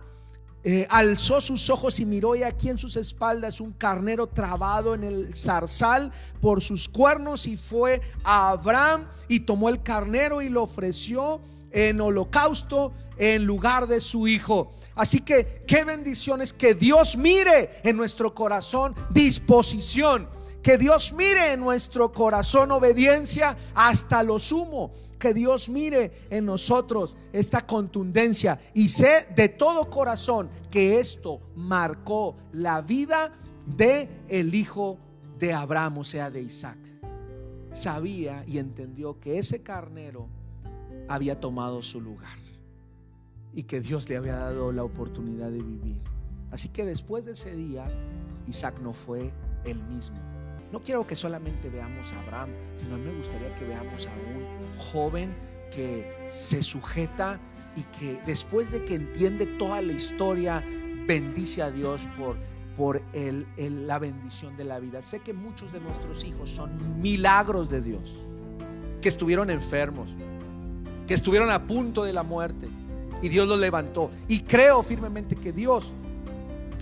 eh, 0.65 0.87
alzó 0.91 1.41
sus 1.41 1.71
ojos 1.71 1.99
y 1.99 2.07
miró 2.07 2.37
y 2.37 2.45
aquí 2.45 2.69
en 2.69 2.79
sus 2.79 2.97
espaldas 2.97 3.61
un 3.61 3.73
carnero 3.73 4.29
trabado 4.29 4.95
en 4.95 5.03
el 5.03 5.35
zarzal 5.35 6.13
por 6.41 6.63
sus 6.63 6.89
cuernos 6.89 7.49
y 7.49 7.57
fue 7.57 8.01
a 8.23 8.51
Abraham 8.51 9.09
y 9.27 9.41
tomó 9.41 9.69
el 9.69 9.83
carnero 9.83 10.41
y 10.41 10.49
lo 10.49 10.63
ofreció 10.63 11.41
en 11.73 12.01
holocausto 12.01 12.93
en 13.17 13.45
lugar 13.45 13.89
de 13.89 14.01
su 14.01 14.29
hijo. 14.29 14.73
Así 14.95 15.21
que 15.21 15.65
qué 15.67 15.85
bendiciones 15.85 16.53
que 16.53 16.75
Dios 16.75 17.17
mire 17.17 17.81
en 17.83 17.97
nuestro 17.97 18.35
corazón 18.35 18.95
disposición, 19.11 20.29
que 20.63 20.79
Dios 20.79 21.13
mire 21.13 21.53
en 21.53 21.61
nuestro 21.61 22.13
corazón 22.13 22.71
obediencia 22.71 23.57
hasta 23.75 24.23
lo 24.23 24.39
sumo 24.39 24.93
que 25.23 25.33
Dios 25.33 25.69
mire 25.69 26.27
en 26.31 26.45
nosotros 26.45 27.17
esta 27.33 27.65
contundencia 27.65 28.59
y 28.75 28.89
sé 28.89 29.29
de 29.37 29.49
todo 29.49 29.89
corazón 29.89 30.51
que 30.69 30.99
esto 30.99 31.41
marcó 31.55 32.35
la 32.53 32.83
vida 32.83 33.33
de 33.65 34.09
el 34.29 34.53
hijo 34.53 34.99
de 35.39 35.53
Abraham, 35.53 35.99
o 35.99 36.05
sea, 36.05 36.29
de 36.29 36.43
Isaac. 36.43 36.79
Sabía 37.71 38.45
y 38.49 38.59
entendió 38.59 39.21
que 39.21 39.39
ese 39.39 39.63
carnero 39.63 40.27
había 41.09 41.39
tomado 41.39 41.83
su 41.83 42.01
lugar 42.01 42.39
y 43.55 43.63
que 43.63 43.81
Dios 43.81 44.09
le 44.09 44.17
había 44.17 44.35
dado 44.35 44.73
la 44.73 44.83
oportunidad 44.83 45.51
de 45.51 45.63
vivir. 45.63 46.01
Así 46.51 46.69
que 46.69 46.85
después 46.85 47.27
de 47.27 47.33
ese 47.33 47.55
día, 47.55 47.87
Isaac 48.49 48.81
no 48.81 48.93
fue 48.93 49.33
el 49.65 49.81
mismo. 49.85 50.32
No 50.73 50.81
quiero 50.81 51.07
que 51.07 51.15
solamente 51.15 51.69
veamos 51.69 52.13
a 52.15 52.21
Abraham, 52.21 52.49
sino 52.75 52.97
me 52.97 53.13
gustaría 53.13 53.55
que 53.57 53.67
veamos 53.67 54.07
a 54.07 54.11
un 54.11 54.79
joven 54.79 55.35
que 55.71 56.11
se 56.29 56.63
sujeta 56.63 57.39
y 57.77 57.83
que 57.99 58.19
después 58.25 58.71
de 58.71 58.83
que 58.83 58.95
entiende 58.95 59.45
toda 59.45 59.83
la 59.83 59.93
historia, 59.93 60.65
bendice 61.07 61.61
a 61.61 61.71
Dios 61.71 62.09
por, 62.19 62.37
por 62.77 63.03
el, 63.13 63.47
la 63.87 63.99
bendición 63.99 64.57
de 64.57 64.65
la 64.65 64.79
vida. 64.79 65.03
Sé 65.03 65.21
que 65.21 65.35
muchos 65.35 65.73
de 65.73 65.81
nuestros 65.81 66.25
hijos 66.25 66.51
son 66.51 67.01
milagros 67.03 67.69
de 67.69 67.83
Dios, 67.83 68.27
que 69.03 69.11
estuvieron 69.11 69.51
enfermos, 69.51 70.17
que 71.07 71.13
estuvieron 71.13 71.51
a 71.51 71.67
punto 71.67 72.03
de 72.05 72.15
la 72.15 72.23
muerte 72.23 72.67
y 73.21 73.29
Dios 73.29 73.47
los 73.47 73.61
levantó. 73.61 74.11
Y 74.27 74.41
creo 74.41 74.83
firmemente 74.83 75.37
que 75.37 75.53
Dios 75.53 75.93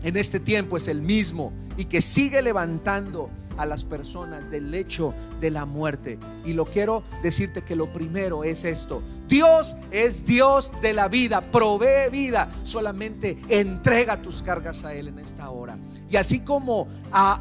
en 0.04 0.16
este 0.16 0.38
tiempo 0.38 0.76
es 0.76 0.86
el 0.86 1.02
mismo 1.02 1.52
y 1.76 1.86
que 1.86 2.00
sigue 2.00 2.40
levantando 2.40 3.30
a 3.60 3.66
las 3.66 3.84
personas 3.84 4.50
del 4.50 4.70
lecho 4.70 5.14
de 5.40 5.50
la 5.50 5.66
muerte. 5.66 6.18
Y 6.44 6.54
lo 6.54 6.64
quiero 6.64 7.02
decirte 7.22 7.62
que 7.62 7.76
lo 7.76 7.92
primero 7.92 8.42
es 8.42 8.64
esto. 8.64 9.02
Dios 9.28 9.76
es 9.90 10.24
Dios 10.24 10.72
de 10.80 10.94
la 10.94 11.08
vida, 11.08 11.40
provee 11.40 12.10
vida. 12.10 12.50
Solamente 12.64 13.38
entrega 13.48 14.22
tus 14.22 14.42
cargas 14.42 14.84
a 14.84 14.94
Él 14.94 15.08
en 15.08 15.18
esta 15.18 15.50
hora. 15.50 15.76
Y 16.08 16.16
así 16.16 16.40
como, 16.40 16.88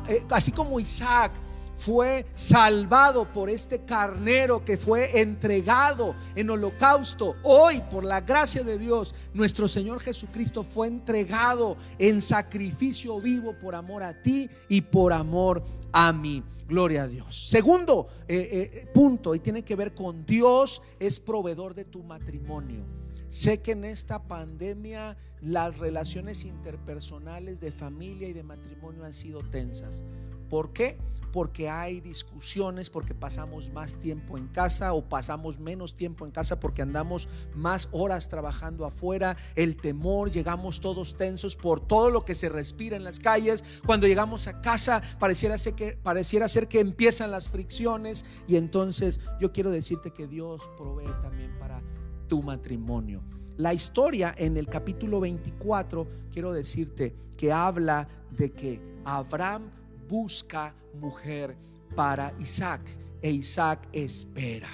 eh, 0.09 0.23
así 0.29 0.51
como 0.51 0.79
Isaac 0.79 1.31
fue 1.79 2.25
salvado 2.35 3.25
por 3.33 3.49
este 3.49 3.85
carnero 3.85 4.65
que 4.65 4.77
fue 4.77 5.21
entregado 5.21 6.13
en 6.35 6.49
holocausto. 6.49 7.35
Hoy, 7.41 7.81
por 7.89 8.03
la 8.03 8.21
gracia 8.21 8.63
de 8.63 8.77
Dios, 8.77 9.15
nuestro 9.33 9.67
Señor 9.67 10.01
Jesucristo 10.01 10.63
fue 10.63 10.87
entregado 10.87 11.77
en 11.97 12.21
sacrificio 12.21 13.21
vivo 13.21 13.53
por 13.57 13.75
amor 13.75 14.03
a 14.03 14.21
ti 14.21 14.49
y 14.67 14.81
por 14.81 15.13
amor 15.13 15.63
a 15.93 16.11
mí. 16.11 16.43
Gloria 16.67 17.03
a 17.03 17.07
Dios. 17.07 17.49
Segundo 17.49 18.09
eh, 18.27 18.49
eh, 18.51 18.87
punto, 18.93 19.33
y 19.33 19.39
tiene 19.39 19.63
que 19.63 19.75
ver 19.75 19.95
con 19.95 20.25
Dios 20.25 20.81
es 20.99 21.19
proveedor 21.19 21.73
de 21.73 21.85
tu 21.85 22.03
matrimonio. 22.03 22.83
Sé 23.29 23.61
que 23.61 23.71
en 23.71 23.85
esta 23.85 24.27
pandemia 24.27 25.15
las 25.41 25.77
relaciones 25.79 26.43
interpersonales 26.43 27.61
de 27.61 27.71
familia 27.71 28.27
y 28.27 28.33
de 28.33 28.43
matrimonio 28.43 29.05
han 29.05 29.13
sido 29.13 29.41
tensas 29.43 30.03
¿Por 30.49 30.73
qué? 30.73 30.97
porque 31.31 31.69
hay 31.69 32.01
discusiones, 32.01 32.89
porque 32.89 33.13
pasamos 33.13 33.71
más 33.71 33.97
tiempo 33.97 34.37
en 34.37 34.47
casa 34.47 34.93
o 34.93 35.03
pasamos 35.03 35.59
menos 35.59 35.95
tiempo 35.95 36.25
en 36.25 36.31
casa 36.31 36.59
porque 36.59 36.81
andamos 36.81 37.27
más 37.55 37.89
horas 37.91 38.29
trabajando 38.29 38.85
afuera, 38.85 39.37
el 39.55 39.77
temor, 39.77 40.31
llegamos 40.31 40.79
todos 40.79 41.15
tensos 41.15 41.55
por 41.55 41.79
todo 41.79 42.09
lo 42.09 42.25
que 42.25 42.35
se 42.35 42.49
respira 42.49 42.95
en 42.95 43.03
las 43.03 43.19
calles. 43.19 43.63
Cuando 43.85 44.07
llegamos 44.07 44.47
a 44.47 44.61
casa 44.61 45.01
pareciera 45.19 45.57
ser 45.57 45.73
que, 45.75 45.93
pareciera 45.93 46.47
ser 46.47 46.67
que 46.67 46.79
empiezan 46.79 47.31
las 47.31 47.49
fricciones 47.49 48.25
y 48.47 48.55
entonces 48.55 49.19
yo 49.39 49.51
quiero 49.51 49.71
decirte 49.71 50.11
que 50.11 50.27
Dios 50.27 50.69
provee 50.77 51.11
también 51.21 51.57
para 51.59 51.81
tu 52.27 52.41
matrimonio. 52.43 53.21
La 53.57 53.73
historia 53.73 54.33
en 54.37 54.55
el 54.55 54.67
capítulo 54.67 55.19
24, 55.19 56.07
quiero 56.31 56.53
decirte 56.53 57.13
que 57.35 57.51
habla 57.51 58.07
de 58.31 58.51
que 58.51 58.81
Abraham 59.03 59.69
busca 60.09 60.73
mujer 60.99 61.55
para 61.95 62.33
Isaac 62.39 62.81
e 63.21 63.31
Isaac 63.31 63.87
espera. 63.93 64.69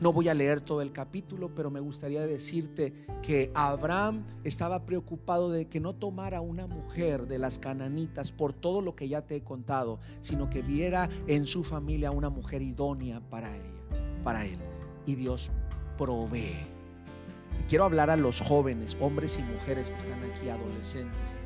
No 0.00 0.12
voy 0.12 0.28
a 0.28 0.34
leer 0.34 0.60
todo 0.60 0.82
el 0.82 0.92
capítulo, 0.92 1.54
pero 1.54 1.70
me 1.70 1.80
gustaría 1.80 2.26
decirte 2.26 2.92
que 3.22 3.50
Abraham 3.54 4.24
estaba 4.44 4.84
preocupado 4.84 5.50
de 5.50 5.68
que 5.68 5.80
no 5.80 5.94
tomara 5.94 6.42
una 6.42 6.66
mujer 6.66 7.26
de 7.26 7.38
las 7.38 7.58
cananitas 7.58 8.30
por 8.30 8.52
todo 8.52 8.82
lo 8.82 8.94
que 8.94 9.08
ya 9.08 9.22
te 9.22 9.36
he 9.36 9.42
contado, 9.42 9.98
sino 10.20 10.50
que 10.50 10.60
viera 10.60 11.08
en 11.26 11.46
su 11.46 11.64
familia 11.64 12.10
una 12.10 12.28
mujer 12.28 12.60
idónea 12.60 13.20
para 13.20 13.56
ella, 13.56 14.20
para 14.22 14.44
él. 14.44 14.58
Y 15.06 15.14
Dios 15.14 15.50
provee. 15.96 16.60
Y 17.58 17.62
quiero 17.66 17.84
hablar 17.84 18.10
a 18.10 18.16
los 18.16 18.42
jóvenes, 18.42 18.98
hombres 19.00 19.38
y 19.38 19.42
mujeres 19.42 19.90
que 19.90 19.96
están 19.96 20.22
aquí, 20.24 20.50
adolescentes 20.50 21.40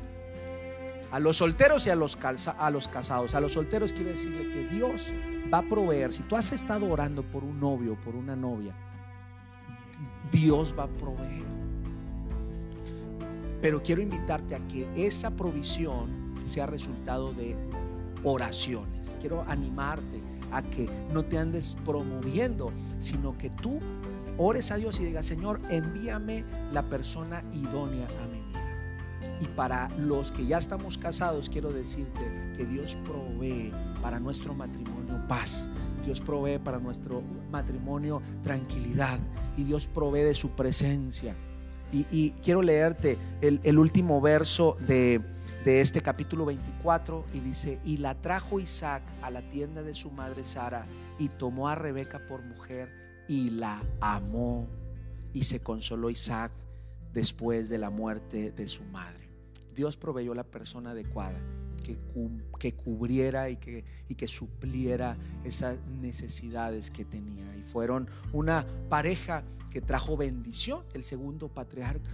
a 1.11 1.19
los 1.19 1.37
solteros 1.37 1.85
y 1.87 1.89
a 1.89 1.95
los, 1.95 2.17
a 2.17 2.71
los 2.71 2.87
casados. 2.87 3.35
A 3.35 3.41
los 3.41 3.53
solteros 3.53 3.93
quiero 3.93 4.11
decirle 4.11 4.49
que 4.49 4.67
Dios 4.67 5.11
va 5.53 5.59
a 5.59 5.63
proveer. 5.63 6.13
Si 6.13 6.23
tú 6.23 6.35
has 6.35 6.51
estado 6.51 6.89
orando 6.89 7.23
por 7.23 7.43
un 7.43 7.59
novio, 7.59 7.97
por 8.03 8.15
una 8.15 8.35
novia, 8.35 8.73
Dios 10.31 10.73
va 10.77 10.83
a 10.83 10.87
proveer. 10.87 11.45
Pero 13.61 13.83
quiero 13.83 14.01
invitarte 14.01 14.55
a 14.55 14.67
que 14.67 14.87
esa 14.95 15.31
provisión 15.31 16.33
sea 16.45 16.65
resultado 16.65 17.33
de 17.33 17.55
oraciones. 18.23 19.17
Quiero 19.19 19.43
animarte 19.47 20.21
a 20.51 20.63
que 20.63 20.89
no 21.13 21.23
te 21.23 21.37
andes 21.37 21.77
promoviendo, 21.85 22.71
sino 22.99 23.37
que 23.37 23.49
tú 23.49 23.79
ores 24.37 24.71
a 24.71 24.77
Dios 24.77 24.99
y 24.99 25.05
digas, 25.05 25.25
Señor, 25.25 25.61
envíame 25.69 26.45
la 26.71 26.83
persona 26.89 27.43
idónea 27.53 28.07
a 28.21 28.27
vida. 28.27 28.40
Y 29.41 29.47
para 29.55 29.89
los 29.97 30.31
que 30.31 30.45
ya 30.45 30.59
estamos 30.59 30.97
casados, 30.97 31.49
quiero 31.49 31.73
decirte 31.73 32.19
que 32.55 32.65
Dios 32.65 32.95
provee 33.05 33.71
para 34.01 34.19
nuestro 34.19 34.53
matrimonio 34.53 35.01
paz. 35.27 35.69
Dios 36.05 36.19
provee 36.19 36.59
para 36.59 36.79
nuestro 36.79 37.21
matrimonio 37.49 38.21
tranquilidad. 38.43 39.19
Y 39.57 39.63
Dios 39.63 39.87
provee 39.87 40.21
de 40.21 40.33
su 40.33 40.51
presencia. 40.51 41.35
Y, 41.93 42.31
quiero 42.41 42.61
leerte 42.61 43.17
el, 43.41 43.77
último 43.77 44.21
verso 44.21 44.77
de, 44.87 45.21
este 45.65 46.01
capítulo 46.01 46.45
24 46.45 47.25
y 47.33 47.39
dice, 47.39 47.79
y 47.83 47.97
la 47.97 48.15
trajo 48.15 48.61
Isaac 48.61 49.03
a 49.21 49.29
la 49.29 49.41
tienda 49.41 49.83
de 49.83 49.93
su 49.93 50.09
madre 50.09 50.45
Sara 50.45 50.85
y 51.19 51.27
tomó 51.27 51.67
a 51.67 51.75
Rebeca 51.75 52.21
por 52.29 52.43
mujer 52.43 52.89
y 53.27 53.49
la 53.49 53.81
amó. 53.99 54.67
Y 55.33 55.43
se 55.43 55.61
consoló 55.61 56.09
Isaac 56.09 56.51
después 57.13 57.67
de 57.69 57.77
la 57.77 57.89
muerte 57.89 58.51
de 58.51 58.67
su 58.67 58.83
madre. 58.83 59.20
Dios 59.81 59.97
proveyó 59.97 60.35
la 60.35 60.43
persona 60.43 60.91
adecuada 60.91 61.41
que, 61.83 61.97
que 62.59 62.75
cubriera 62.75 63.49
y 63.49 63.57
que, 63.57 63.83
y 64.07 64.13
que 64.13 64.27
supliera 64.27 65.17
esas 65.43 65.79
necesidades 65.87 66.91
que 66.91 67.03
tenía. 67.03 67.57
Y 67.57 67.63
fueron 67.63 68.07
una 68.31 68.63
pareja 68.89 69.43
que 69.71 69.81
trajo 69.81 70.17
bendición, 70.17 70.83
el 70.93 71.03
segundo 71.03 71.47
patriarca. 71.47 72.11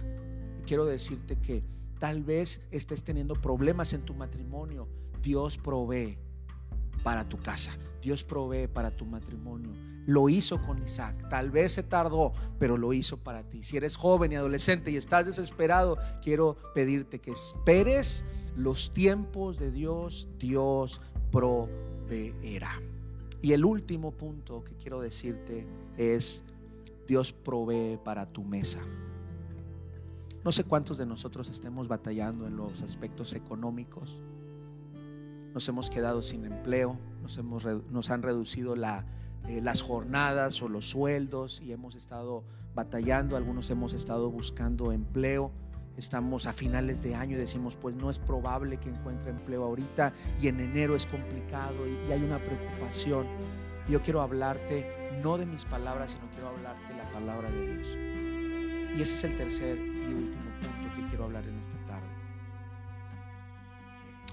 Y 0.58 0.62
quiero 0.62 0.86
decirte 0.86 1.36
que 1.36 1.62
tal 1.98 2.22
vez 2.22 2.62
estés 2.70 3.04
teniendo 3.04 3.34
problemas 3.34 3.92
en 3.92 4.00
tu 4.00 4.14
matrimonio. 4.14 4.88
Dios 5.22 5.58
provee 5.58 6.16
para 7.04 7.28
tu 7.28 7.36
casa. 7.36 7.76
Dios 8.00 8.24
provee 8.24 8.66
para 8.66 8.96
tu 8.96 9.04
matrimonio 9.04 9.72
lo 10.08 10.30
hizo 10.30 10.58
con 10.62 10.82
Isaac. 10.82 11.28
Tal 11.28 11.50
vez 11.50 11.72
se 11.72 11.82
tardó, 11.82 12.32
pero 12.58 12.78
lo 12.78 12.94
hizo 12.94 13.18
para 13.18 13.42
ti. 13.42 13.62
Si 13.62 13.76
eres 13.76 13.94
joven 13.94 14.32
y 14.32 14.36
adolescente 14.36 14.90
y 14.90 14.96
estás 14.96 15.26
desesperado, 15.26 15.98
quiero 16.22 16.56
pedirte 16.74 17.18
que 17.18 17.32
esperes 17.32 18.24
los 18.56 18.90
tiempos 18.94 19.58
de 19.58 19.70
Dios. 19.70 20.26
Dios 20.38 21.02
proveerá. 21.30 22.80
Y 23.42 23.52
el 23.52 23.66
último 23.66 24.12
punto 24.12 24.64
que 24.64 24.76
quiero 24.76 25.02
decirte 25.02 25.66
es, 25.98 26.42
Dios 27.06 27.34
provee 27.34 27.98
para 28.02 28.24
tu 28.24 28.42
mesa. 28.44 28.80
No 30.42 30.52
sé 30.52 30.64
cuántos 30.64 30.96
de 30.96 31.04
nosotros 31.04 31.50
estemos 31.50 31.86
batallando 31.86 32.46
en 32.46 32.56
los 32.56 32.80
aspectos 32.80 33.34
económicos. 33.34 34.22
Nos 35.52 35.68
hemos 35.68 35.90
quedado 35.90 36.22
sin 36.22 36.46
empleo, 36.46 36.96
nos, 37.20 37.36
hemos, 37.36 37.66
nos 37.90 38.10
han 38.10 38.22
reducido 38.22 38.74
la 38.74 39.04
eh, 39.46 39.60
las 39.62 39.82
jornadas 39.82 40.60
o 40.62 40.68
los 40.68 40.88
sueldos 40.90 41.60
y 41.60 41.72
hemos 41.72 41.94
estado 41.94 42.44
batallando, 42.74 43.36
algunos 43.36 43.70
hemos 43.70 43.92
estado 43.92 44.30
buscando 44.30 44.92
empleo. 44.92 45.50
Estamos 45.96 46.46
a 46.46 46.52
finales 46.52 47.02
de 47.02 47.16
año 47.16 47.36
y 47.36 47.40
decimos, 47.40 47.74
pues 47.74 47.96
no 47.96 48.08
es 48.08 48.18
probable 48.18 48.76
que 48.78 48.88
encuentre 48.88 49.30
empleo 49.30 49.64
ahorita 49.64 50.12
y 50.40 50.46
en 50.46 50.60
enero 50.60 50.94
es 50.94 51.06
complicado 51.06 51.86
y, 51.88 52.12
hay 52.12 52.22
una 52.22 52.38
preocupación. 52.38 53.26
Yo 53.88 54.00
quiero 54.02 54.20
hablarte 54.20 54.86
no 55.22 55.38
de 55.38 55.46
mis 55.46 55.64
palabras, 55.64 56.12
sino 56.12 56.30
quiero 56.30 56.48
hablarte 56.48 56.94
la 56.96 57.10
palabra 57.10 57.50
de 57.50 57.74
Dios. 57.74 57.98
Y 58.96 59.02
ese 59.02 59.14
es 59.14 59.24
el 59.24 59.36
tercer 59.36 59.76
y 59.76 60.14
último 60.14 60.44
punto 60.60 60.94
que 60.94 61.08
quiero 61.08 61.24
hablar 61.24 61.44
en 61.48 61.58
esta 61.58 61.76
tarde. 61.86 62.06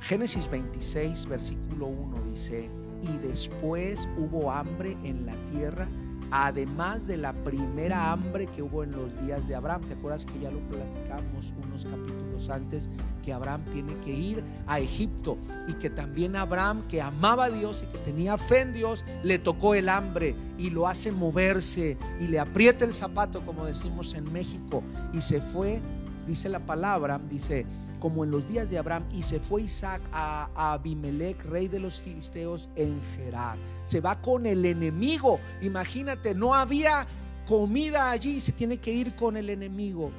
Génesis 0.02 0.48
26, 0.52 1.26
versículo 1.26 1.88
1 1.88 2.22
dice, 2.30 2.70
y 3.08 3.18
después 3.18 4.08
hubo 4.18 4.52
hambre 4.52 4.98
en 5.04 5.26
la 5.26 5.36
tierra, 5.52 5.88
además 6.32 7.06
de 7.08 7.18
la 7.18 7.34
primera 7.34 8.12
hambre 8.12 8.48
que 8.48 8.64
hubo 8.64 8.84
en 8.84 8.92
los 8.92 9.20
días 9.22 9.48
de 9.48 9.56
Abraham. 9.56 9.82
¿Te 9.88 9.94
acuerdas 9.94 10.26
que 10.26 10.40
ya 10.40 10.52
lo 10.52 10.60
platicamos 10.62 11.54
unos 11.64 11.86
capítulos 11.86 12.50
antes? 12.50 12.90
Que 13.24 13.32
Abraham 13.32 13.64
tiene 13.72 13.96
que 14.00 14.12
ir 14.12 14.44
a 14.66 14.80
Egipto 14.80 15.38
y 15.68 15.74
que 15.74 15.90
también 15.90 16.36
Abraham, 16.36 16.84
que 16.88 17.02
amaba 17.02 17.46
a 17.46 17.50
Dios 17.50 17.84
y 17.84 17.92
que 17.92 18.00
tenía 18.00 18.38
fe 18.38 18.62
en 18.62 18.74
Dios, 18.74 19.06
le 19.24 19.38
tocó 19.38 19.76
el 19.76 19.90
hambre 19.90 20.36
y 20.58 20.72
lo 20.72 20.88
hace 20.88 21.12
moverse 21.12 21.98
y 22.20 22.28
le 22.28 22.40
aprieta 22.40 22.86
el 22.86 22.94
zapato, 22.94 23.46
como 23.46 23.66
decimos 23.66 24.16
en 24.16 24.32
México, 24.32 24.84
y 25.14 25.22
se 25.22 25.42
fue, 25.42 25.80
dice 26.26 26.50
la 26.50 26.60
palabra, 26.60 27.22
dice, 27.30 27.66
como 28.06 28.24
en 28.24 28.30
los 28.30 28.48
días 28.48 28.70
de 28.70 28.78
Abraham, 28.78 29.04
y 29.12 29.24
se 29.24 29.40
fue 29.40 29.64
Isaac 29.64 30.00
a, 30.12 30.74
Abimelech, 30.74 31.44
rey 31.46 31.68
de 31.68 31.80
los 31.80 32.02
filisteos, 32.02 32.70
en 32.76 33.02
Gerar. 33.02 33.58
Se 33.84 34.00
va 34.00 34.22
con 34.22 34.46
el 34.46 34.64
enemigo. 34.64 35.40
Imagínate, 35.64 36.36
no 36.36 36.54
había 36.54 37.08
comida 37.48 38.12
allí, 38.12 38.42
se 38.42 38.52
tiene 38.52 38.78
que 38.78 38.94
ir 38.94 39.16
con 39.16 39.38
el 39.38 39.50
enemigo. 39.50 40.12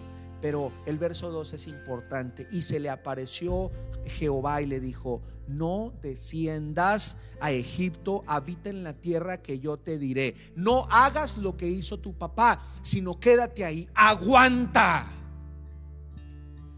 Pero 0.42 0.72
el 0.85 0.99
verso 0.99 1.31
2 1.31 1.53
es 1.53 1.68
importante. 1.68 2.49
Y 2.51 2.62
se 2.62 2.81
le 2.81 2.90
apareció 2.90 3.70
Jehová 4.05 4.62
y 4.62 4.66
le 4.66 4.81
dijo, 4.81 5.22
no 5.46 5.92
desciendas 6.03 7.18
a 7.38 7.53
Egipto, 7.53 8.25
habita 8.27 8.68
en 8.68 8.83
la 8.83 8.94
tierra 8.94 9.42
que 9.42 9.61
yo 9.61 9.77
te 9.77 9.96
diré. 9.96 10.35
No 10.57 10.88
hagas 10.90 11.38
lo 11.38 11.57
que 11.57 11.68
hizo 11.68 12.01
tu 12.01 12.18
papá, 12.18 12.64
sino 12.83 13.20
quédate 13.20 13.64
ahí, 13.64 13.88
aguanta. 13.94 15.16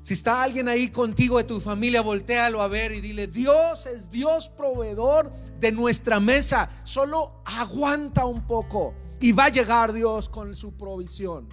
Si 0.02 0.14
está 0.14 0.42
alguien 0.42 0.68
ahí 0.68 0.90
contigo 0.90 1.38
de 1.38 1.44
tu 1.44 1.60
familia, 1.60 2.00
voltealo 2.00 2.62
a 2.62 2.68
ver 2.68 2.92
y 2.92 3.00
dile, 3.00 3.26
Dios 3.26 3.86
es 3.86 4.10
Dios 4.10 4.48
proveedor 4.48 5.30
de 5.60 5.70
nuestra 5.72 6.18
mesa. 6.18 6.70
Solo 6.84 7.42
aguanta 7.44 8.24
un 8.24 8.46
poco 8.46 8.94
y 9.20 9.32
va 9.32 9.46
a 9.46 9.50
llegar 9.50 9.92
Dios 9.92 10.28
con 10.28 10.54
su 10.54 10.76
provisión. 10.76 11.48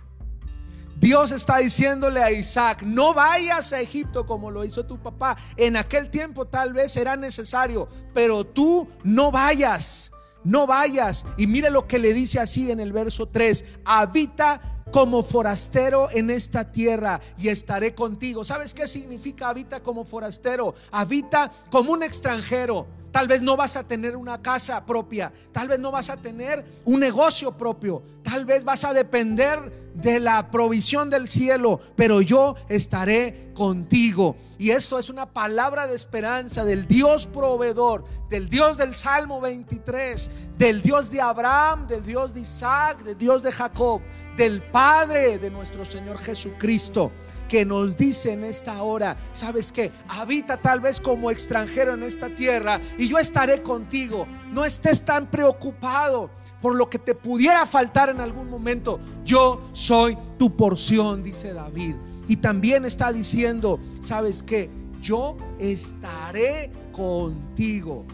Dios 0.98 1.32
está 1.32 1.58
diciéndole 1.58 2.24
a 2.24 2.32
Isaac, 2.32 2.84
no 2.84 3.14
vayas 3.14 3.74
a 3.74 3.82
Egipto 3.82 4.26
como 4.26 4.50
lo 4.50 4.64
hizo 4.64 4.86
tu 4.86 4.98
papá. 4.98 5.38
En 5.58 5.76
aquel 5.76 6.10
tiempo 6.10 6.48
tal 6.48 6.72
vez 6.72 6.96
era 6.96 7.18
necesario, 7.18 7.90
pero 8.14 8.46
tú 8.46 8.88
no 9.04 9.30
vayas, 9.30 10.14
no 10.46 10.66
vayas. 10.66 11.26
Y 11.38 11.48
mire 11.48 11.70
lo 11.70 11.86
que 11.88 12.00
le 12.00 12.14
dice 12.14 12.40
así 12.40 12.72
en 12.72 12.80
el 12.80 12.94
verso 12.94 13.28
3, 13.28 13.66
habita 13.84 14.75
como 14.96 15.24
forastero 15.24 16.08
en 16.10 16.30
esta 16.30 16.72
tierra 16.72 17.20
y 17.38 17.50
estaré 17.50 17.94
contigo. 17.94 18.46
¿Sabes 18.46 18.74
qué 18.74 18.88
significa 18.88 19.50
habita 19.50 19.84
como 19.84 20.06
forastero? 20.06 20.74
Habita 20.90 21.52
como 21.70 21.92
un 21.92 22.02
extranjero. 22.02 22.88
Tal 23.12 23.28
vez 23.28 23.42
no 23.42 23.58
vas 23.58 23.76
a 23.76 23.86
tener 23.86 24.16
una 24.16 24.42
casa 24.42 24.86
propia, 24.86 25.34
tal 25.52 25.68
vez 25.68 25.80
no 25.80 25.92
vas 25.92 26.10
a 26.10 26.16
tener 26.16 26.64
un 26.86 27.02
negocio 27.02 27.58
propio, 27.58 28.04
tal 28.24 28.46
vez 28.46 28.64
vas 28.64 28.86
a 28.86 28.94
depender 28.94 29.85
de 29.96 30.20
la 30.20 30.52
provisión 30.52 31.10
del 31.10 31.28
cielo, 31.28 31.80
pero 31.96 32.22
yo 32.22 32.56
estaré 32.70 33.52
contigo. 33.54 34.36
Y 34.58 34.72
esto 34.72 35.00
es 35.00 35.10
una 35.10 35.26
palabra 35.26 35.88
de 35.88 35.96
esperanza 35.96 36.64
del 36.64 36.88
Dios 36.88 37.28
proveedor, 37.28 38.04
del 38.30 38.50
Dios 38.50 38.78
del 38.78 38.96
Salmo 38.96 39.42
23, 39.42 40.30
del 40.58 40.82
Dios 40.82 41.12
de 41.12 41.22
Abraham, 41.22 41.88
del 41.88 42.06
Dios 42.06 42.34
de 42.34 42.42
Isaac, 42.42 43.04
del 43.04 43.18
Dios 43.18 43.42
de 43.42 43.52
Jacob, 43.52 44.02
del 44.38 44.62
Padre 44.62 45.40
de 45.40 45.50
nuestro 45.50 45.86
Señor 45.86 46.18
Jesucristo 46.18 47.12
que 47.48 47.66
nos 47.66 47.96
dice 47.96 48.34
en 48.34 48.44
esta 48.44 48.82
hora, 48.84 49.18
¿sabes 49.34 49.72
que 49.72 49.92
Habita 50.08 50.58
tal 50.58 50.80
vez 50.80 51.00
como 51.00 51.32
extranjero 51.32 51.94
en 51.94 52.04
esta 52.04 52.30
tierra 52.30 52.82
y 52.98 53.08
yo 53.08 53.18
estaré 53.18 53.62
contigo. 53.62 54.28
No 54.52 54.66
estés 54.66 55.04
tan 55.04 55.30
preocupado 55.30 56.30
por 56.62 56.76
lo 56.76 56.90
que 56.90 57.00
te 57.00 57.16
pudiera 57.16 57.66
faltar 57.66 58.10
en 58.10 58.20
algún 58.20 58.50
momento. 58.50 59.00
Yo 59.24 59.62
soy 59.74 60.18
tu 60.38 60.56
porción, 60.56 61.24
dice 61.24 61.54
David. 61.54 61.96
Y 62.28 62.38
también 62.38 62.86
está 62.86 63.12
diciendo, 63.14 63.80
¿sabes 64.02 64.44
que 64.44 64.70
Yo 65.02 65.38
estaré 65.60 66.72
contigo. 66.92 68.06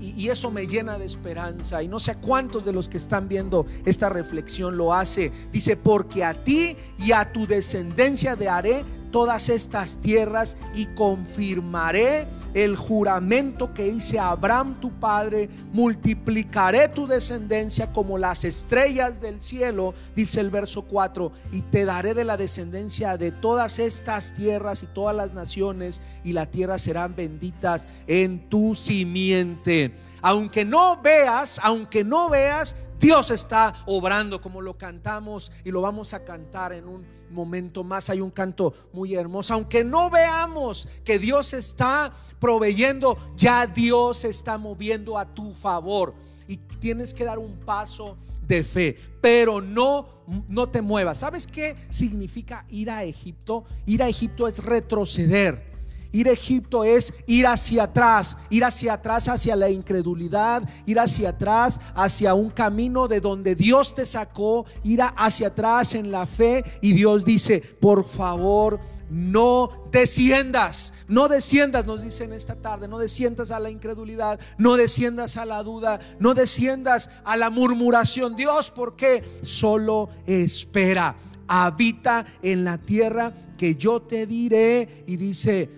Y, 0.00 0.28
eso 0.28 0.50
me 0.50 0.66
llena 0.66 0.98
de 0.98 1.04
esperanza. 1.04 1.82
Y 1.82 1.88
no 1.88 1.98
sé 1.98 2.16
cuántos 2.16 2.64
de 2.64 2.72
los 2.72 2.88
que 2.88 2.98
están 2.98 3.28
viendo 3.28 3.66
esta 3.84 4.08
reflexión 4.08 4.76
lo 4.76 4.92
hace. 4.92 5.32
Dice, 5.52 5.76
porque 5.76 6.24
a 6.24 6.34
ti 6.34 6.76
y 6.98 7.12
a 7.12 7.32
tu 7.32 7.46
descendencia 7.46 8.36
de 8.36 8.48
haré 8.48 8.84
todas 9.10 9.48
estas 9.48 9.98
tierras 10.00 10.56
y 10.74 10.86
confirmaré 10.94 12.26
el 12.54 12.76
juramento 12.76 13.74
que 13.74 13.88
hice 13.88 14.18
a 14.18 14.30
Abraham 14.30 14.80
tu 14.80 14.92
padre, 14.98 15.50
multiplicaré 15.72 16.88
tu 16.88 17.06
descendencia 17.06 17.92
como 17.92 18.16
las 18.16 18.44
estrellas 18.44 19.20
del 19.20 19.42
cielo, 19.42 19.92
dice 20.14 20.40
el 20.40 20.50
verso 20.50 20.82
4, 20.82 21.32
y 21.52 21.62
te 21.62 21.84
daré 21.84 22.14
de 22.14 22.24
la 22.24 22.36
descendencia 22.36 23.16
de 23.16 23.32
todas 23.32 23.78
estas 23.78 24.32
tierras 24.34 24.82
y 24.84 24.86
todas 24.86 25.14
las 25.14 25.34
naciones, 25.34 26.00
y 26.22 26.32
la 26.32 26.46
tierra 26.46 26.78
serán 26.78 27.16
benditas 27.16 27.86
en 28.06 28.48
tu 28.48 28.74
simiente. 28.74 29.92
Aunque 30.22 30.64
no 30.64 31.02
veas, 31.02 31.60
aunque 31.62 32.02
no 32.02 32.30
veas, 32.30 32.76
Dios 32.98 33.30
está 33.30 33.74
obrando 33.84 34.40
como 34.40 34.62
lo 34.62 34.78
cantamos 34.78 35.52
y 35.64 35.70
lo 35.70 35.82
vamos 35.82 36.14
a 36.14 36.24
cantar 36.24 36.72
en 36.72 36.88
un 36.88 37.04
momento 37.28 37.84
más. 37.84 38.08
Hay 38.08 38.22
un 38.22 38.30
canto 38.30 38.72
muy 38.94 39.14
hermoso. 39.14 39.52
Aunque 39.52 39.84
no 39.84 40.08
veamos 40.08 40.88
que 41.04 41.18
Dios 41.18 41.52
está 41.52 42.10
proveyendo, 42.44 43.16
ya 43.38 43.66
Dios 43.66 44.22
está 44.26 44.58
moviendo 44.58 45.16
a 45.16 45.24
tu 45.24 45.54
favor. 45.54 46.14
Y 46.46 46.58
tienes 46.58 47.14
que 47.14 47.24
dar 47.24 47.38
un 47.38 47.56
paso 47.60 48.18
de 48.46 48.62
fe, 48.62 48.98
pero 49.22 49.62
no 49.62 50.12
no 50.46 50.68
te 50.68 50.82
muevas. 50.82 51.18
¿Sabes 51.18 51.46
qué 51.46 51.74
significa 51.88 52.66
ir 52.68 52.90
a 52.90 53.02
Egipto? 53.02 53.64
Ir 53.86 54.02
a 54.02 54.08
Egipto 54.08 54.46
es 54.46 54.62
retroceder. 54.62 55.72
Ir 56.12 56.28
a 56.28 56.32
Egipto 56.32 56.84
es 56.84 57.14
ir 57.26 57.46
hacia 57.46 57.84
atrás, 57.84 58.36
ir 58.50 58.62
hacia 58.62 58.92
atrás 58.92 59.26
hacia 59.26 59.56
la 59.56 59.70
incredulidad, 59.70 60.68
ir 60.84 61.00
hacia 61.00 61.30
atrás 61.30 61.80
hacia 61.94 62.34
un 62.34 62.50
camino 62.50 63.08
de 63.08 63.20
donde 63.20 63.54
Dios 63.54 63.94
te 63.94 64.04
sacó, 64.04 64.66
ir 64.82 65.00
hacia 65.02 65.48
atrás 65.48 65.94
en 65.94 66.12
la 66.12 66.26
fe 66.26 66.62
y 66.82 66.92
Dios 66.92 67.24
dice, 67.24 67.62
por 67.80 68.06
favor, 68.06 68.78
no 69.10 69.70
desciendas, 69.90 70.92
no 71.08 71.28
desciendas, 71.28 71.86
nos 71.86 72.02
dicen 72.02 72.32
esta 72.32 72.56
tarde, 72.56 72.88
no 72.88 72.98
desciendas 72.98 73.50
a 73.50 73.60
la 73.60 73.70
incredulidad, 73.70 74.40
no 74.58 74.76
desciendas 74.76 75.36
a 75.36 75.44
la 75.44 75.62
duda, 75.62 76.00
no 76.18 76.34
desciendas 76.34 77.10
a 77.24 77.36
la 77.36 77.50
murmuración. 77.50 78.36
Dios, 78.36 78.70
¿por 78.70 78.96
qué? 78.96 79.24
Solo 79.42 80.08
espera, 80.26 81.16
habita 81.46 82.26
en 82.42 82.64
la 82.64 82.78
tierra 82.78 83.32
que 83.56 83.76
yo 83.76 84.02
te 84.02 84.26
diré 84.26 85.04
y 85.06 85.16
dice, 85.16 85.70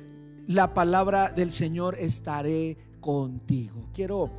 la 0.49 0.75
palabra 0.75 1.31
del 1.31 1.51
Señor 1.51 1.97
estaré 1.99 2.77
contigo. 3.01 3.89
Quiero 3.93 4.31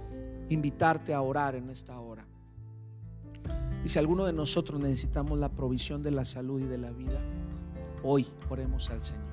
invitarte 0.49 1.13
a 1.13 1.21
orar 1.21 1.55
en 1.55 1.69
esta 1.69 1.99
hora. 1.99 2.25
Y 3.83 3.89
si 3.89 3.99
alguno 3.99 4.25
de 4.25 4.33
nosotros 4.33 4.79
necesitamos 4.79 5.37
la 5.39 5.49
provisión 5.49 6.01
de 6.01 6.11
la 6.11 6.25
salud 6.25 6.61
y 6.61 6.65
de 6.65 6.77
la 6.77 6.91
vida, 6.91 7.21
hoy 8.07 8.27
oremos 8.49 8.89
al 8.89 9.03
Señor. 9.03 9.25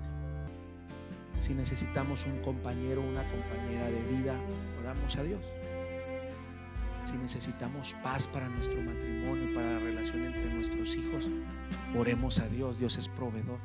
Si 1.39 1.55
necesitamos 1.55 2.27
un 2.27 2.41
compañero, 2.41 3.01
una 3.01 3.23
compañera 3.31 3.87
de 3.87 4.03
vida, 4.03 4.35
oramos 4.81 5.17
a 5.17 5.23
Dios. 5.23 5.41
Si 7.05 7.17
necesitamos 7.19 7.95
paz 8.03 8.29
para 8.29 8.49
nuestro 8.49 8.81
matrimonio, 8.81 9.55
para 9.55 9.73
la 9.73 9.79
relación 9.79 10.25
entre 10.25 10.53
nuestros 10.55 10.97
hijos, 10.97 11.29
oremos 11.97 12.39
a 12.39 12.49
Dios. 12.49 12.79
Dios 12.79 12.97
es 12.97 13.09
proveedor 13.09 13.59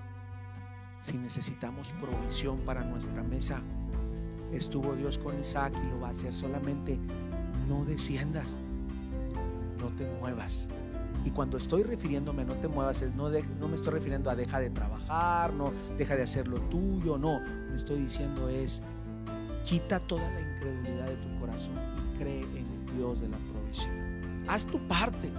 si 1.02 1.18
necesitamos 1.18 1.94
provisión 1.94 2.60
para 2.60 2.84
nuestra 2.84 3.24
mesa, 3.24 3.62
estuvo 4.52 4.96
Dios 4.96 5.18
con 5.18 5.40
Isaac 5.40 5.74
y 5.82 5.90
lo 5.90 6.02
va 6.02 6.08
a 6.08 6.12
hacer. 6.12 6.36
Solamente 6.36 7.00
no 7.68 7.86
desciendas, 7.86 8.60
no 9.80 9.88
te 9.96 10.06
muevas. 10.20 10.70
Y 11.26 11.32
cuando 11.32 11.58
estoy 11.58 11.84
refiriéndome 11.84 12.46
no 12.46 12.56
te 12.56 12.68
muevas, 12.68 13.02
es 13.02 13.16
no, 13.16 13.30
no 13.30 13.68
me 13.68 13.76
estoy 13.76 13.94
refiriendo 13.94 14.30
a 14.30 14.36
deja 14.36 14.60
de 14.60 14.70
trabajar, 14.70 15.54
no 15.54 15.74
deja 15.98 16.16
de 16.16 16.24
hacer 16.24 16.48
lo 16.48 16.60
tuyo, 16.62 17.18
no. 17.18 17.40
Me 17.70 17.76
estoy 17.76 18.00
diciendo 18.00 18.50
es 18.50 18.82
quita 19.66 20.00
toda 20.00 20.30
la 20.32 20.42
incredulidad 20.42 21.08
de 21.08 21.18
tu 21.18 21.40
corazón 21.40 21.76
y 21.76 22.18
cree 22.18 22.42
en 22.42 22.68
el 22.68 22.96
Dios 22.96 23.22
de 23.22 23.30
la 23.30 23.38
provisión. 23.38 24.44
Haz 24.48 24.66
tu 24.66 24.80
parte, 24.88 25.30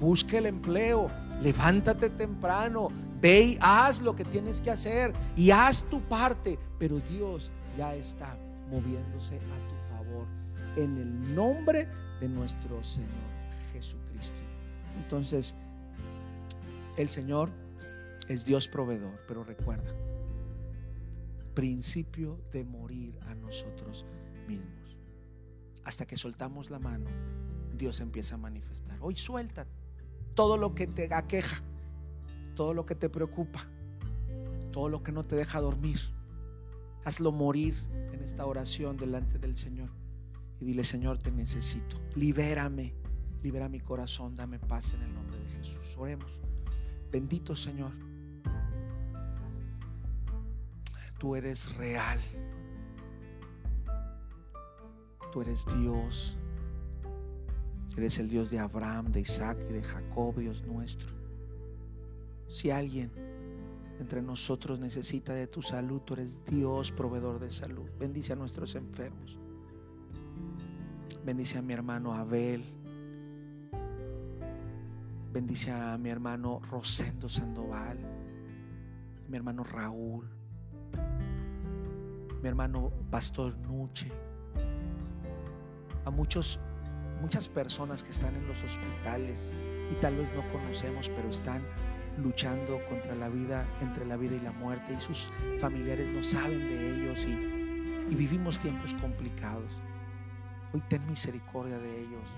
busca 0.00 0.38
el 0.38 0.46
empleo, 0.46 1.10
levántate 1.42 2.10
temprano, 2.10 2.90
Ve 3.24 3.40
y 3.40 3.58
haz 3.62 4.02
lo 4.02 4.14
que 4.14 4.22
tienes 4.22 4.60
que 4.60 4.70
hacer 4.70 5.14
y 5.34 5.50
haz 5.50 5.84
tu 5.84 6.02
parte, 6.02 6.58
pero 6.78 7.00
Dios 7.10 7.50
ya 7.74 7.94
está 7.94 8.36
moviéndose 8.70 9.36
a 9.36 9.68
tu 9.68 9.74
favor 9.96 10.26
en 10.76 10.98
el 10.98 11.34
nombre 11.34 11.88
de 12.20 12.28
nuestro 12.28 12.84
Señor 12.84 13.08
Jesucristo. 13.72 14.42
Entonces, 14.96 15.56
el 16.96 17.08
Señor 17.08 17.50
es 18.28 18.44
Dios 18.46 18.68
proveedor, 18.68 19.14
pero 19.28 19.44
recuerda, 19.44 19.92
principio 21.54 22.40
de 22.52 22.64
morir 22.64 23.18
a 23.28 23.34
nosotros 23.34 24.06
mismos. 24.46 24.96
Hasta 25.84 26.06
que 26.06 26.16
soltamos 26.16 26.70
la 26.70 26.78
mano, 26.78 27.10
Dios 27.76 28.00
empieza 28.00 28.36
a 28.36 28.38
manifestar. 28.38 28.98
Hoy 29.00 29.16
suelta 29.16 29.66
todo 30.34 30.56
lo 30.56 30.74
que 30.74 30.86
te 30.86 31.12
aqueja 31.12 31.62
todo 32.54 32.74
lo 32.74 32.86
que 32.86 32.94
te 32.94 33.08
preocupa, 33.08 33.66
todo 34.72 34.88
lo 34.88 35.02
que 35.02 35.12
no 35.12 35.24
te 35.24 35.36
deja 35.36 35.60
dormir. 35.60 35.98
Hazlo 37.04 37.32
morir 37.32 37.74
en 38.12 38.22
esta 38.22 38.46
oración 38.46 38.96
delante 38.96 39.38
del 39.38 39.56
Señor. 39.56 39.90
Y 40.60 40.64
dile, 40.64 40.84
Señor, 40.84 41.18
te 41.18 41.30
necesito. 41.30 42.00
Libérame, 42.14 42.94
libera 43.44 43.68
mi 43.68 43.78
corazón, 43.78 44.34
dame 44.34 44.58
paz 44.58 44.94
en 44.94 45.02
el 45.02 45.12
nombre 45.12 45.38
de 45.38 45.46
Jesús. 45.50 45.96
Oremos. 45.98 46.40
Bendito 47.12 47.54
Señor. 47.54 47.92
Tú 51.18 51.36
eres 51.36 51.76
real. 51.76 52.18
Tú 55.30 55.42
eres 55.42 55.66
Dios. 55.78 56.38
Eres 57.98 58.18
el 58.18 58.30
Dios 58.30 58.50
de 58.50 58.58
Abraham, 58.58 59.12
de 59.12 59.20
Isaac 59.20 59.58
y 59.68 59.72
de 59.74 59.82
Jacob, 59.82 60.36
Dios 60.38 60.64
nuestro. 60.64 61.10
Si 62.48 62.70
alguien 62.70 63.12
entre 64.00 64.22
nosotros 64.22 64.80
necesita 64.80 65.34
de 65.34 65.46
tu 65.48 65.60
salud, 65.60 66.00
tú 66.00 66.14
eres 66.14 66.42
Dios 66.46 66.90
proveedor 66.90 67.38
de 67.38 67.50
salud. 67.50 67.90
Bendice 67.98 68.32
a 68.32 68.36
nuestros 68.36 68.74
enfermos. 68.74 69.38
Bendice 71.26 71.58
a 71.58 71.62
mi 71.62 71.74
hermano 71.74 72.14
Abel. 72.14 72.83
Bendice 75.34 75.72
a 75.72 75.98
mi 75.98 76.10
hermano 76.10 76.60
Rosendo 76.70 77.28
Sandoval. 77.28 77.98
Mi 79.26 79.36
hermano 79.36 79.64
Raúl. 79.64 80.30
Mi 82.40 82.48
hermano 82.48 82.92
Pastor 83.10 83.58
Nuche. 83.58 84.12
A 86.04 86.10
muchos, 86.10 86.60
muchas 87.20 87.48
personas 87.48 88.04
que 88.04 88.12
están 88.12 88.36
en 88.36 88.46
los 88.46 88.62
hospitales 88.62 89.56
y 89.90 89.96
tal 89.96 90.18
vez 90.18 90.32
no 90.36 90.46
conocemos, 90.52 91.08
pero 91.08 91.28
están 91.28 91.62
luchando 92.22 92.78
contra 92.88 93.16
la 93.16 93.28
vida, 93.28 93.66
entre 93.80 94.06
la 94.06 94.16
vida 94.16 94.36
y 94.36 94.40
la 94.40 94.52
muerte, 94.52 94.94
y 94.96 95.00
sus 95.00 95.32
familiares 95.58 96.06
no 96.14 96.22
saben 96.22 96.60
de 96.60 96.94
ellos 96.94 97.26
y, 97.26 98.14
vivimos 98.14 98.56
tiempos 98.60 98.94
complicados. 98.94 99.72
Hoy 100.72 100.80
ten 100.88 101.04
misericordia 101.08 101.76
de 101.78 102.02
ellos. 102.02 102.30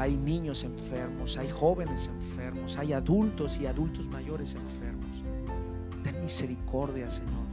Hay 0.00 0.16
niños 0.16 0.64
enfermos, 0.64 1.36
hay 1.36 1.50
jóvenes 1.50 2.08
enfermos, 2.08 2.78
hay 2.78 2.94
adultos 2.94 3.60
y 3.60 3.66
adultos 3.66 4.08
mayores 4.08 4.54
enfermos. 4.54 5.22
Ten 6.02 6.18
misericordia, 6.22 7.10
Señor. 7.10 7.44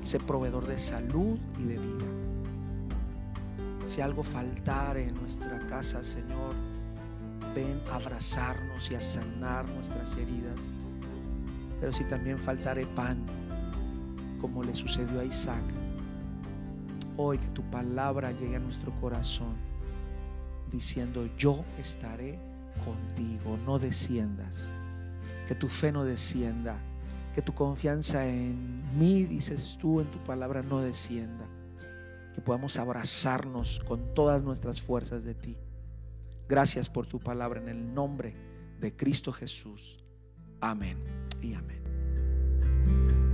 Sé 0.00 0.18
proveedor 0.18 0.66
de 0.66 0.78
salud 0.78 1.38
y 1.60 1.62
de 1.62 1.78
vida. 1.78 2.06
Si 3.84 4.00
algo 4.00 4.24
faltare 4.24 5.10
en 5.10 5.14
nuestra 5.14 5.64
casa, 5.68 6.02
Señor, 6.02 6.56
ven 7.54 7.80
a 7.92 7.94
abrazarnos 7.94 8.90
y 8.90 8.96
a 8.96 9.00
sanar 9.00 9.68
nuestras 9.68 10.16
heridas. 10.16 10.68
Pero 11.78 11.92
si 11.92 12.02
también 12.08 12.40
faltare 12.40 12.84
pan, 12.96 13.24
como 14.40 14.64
le 14.64 14.74
sucedió 14.74 15.20
a 15.20 15.24
Isaac, 15.24 15.62
hoy 17.16 17.38
que 17.38 17.48
tu 17.50 17.62
palabra 17.70 18.32
llegue 18.32 18.56
a 18.56 18.58
nuestro 18.58 18.90
corazón 19.00 19.71
diciendo, 20.72 21.28
yo 21.36 21.64
estaré 21.78 22.38
contigo, 22.84 23.58
no 23.64 23.78
desciendas, 23.78 24.70
que 25.46 25.54
tu 25.54 25.68
fe 25.68 25.92
no 25.92 26.04
descienda, 26.04 26.80
que 27.34 27.42
tu 27.42 27.54
confianza 27.54 28.26
en 28.26 28.98
mí, 28.98 29.24
dices 29.24 29.78
tú 29.80 30.00
en 30.00 30.10
tu 30.10 30.18
palabra, 30.24 30.62
no 30.62 30.80
descienda, 30.80 31.46
que 32.34 32.40
podamos 32.40 32.78
abrazarnos 32.78 33.80
con 33.86 34.14
todas 34.14 34.42
nuestras 34.42 34.80
fuerzas 34.82 35.24
de 35.24 35.34
ti. 35.34 35.56
Gracias 36.48 36.90
por 36.90 37.06
tu 37.06 37.20
palabra 37.20 37.60
en 37.60 37.68
el 37.68 37.94
nombre 37.94 38.34
de 38.80 38.94
Cristo 38.94 39.32
Jesús. 39.32 40.02
Amén 40.60 40.98
y 41.40 41.54
amén. 41.54 43.31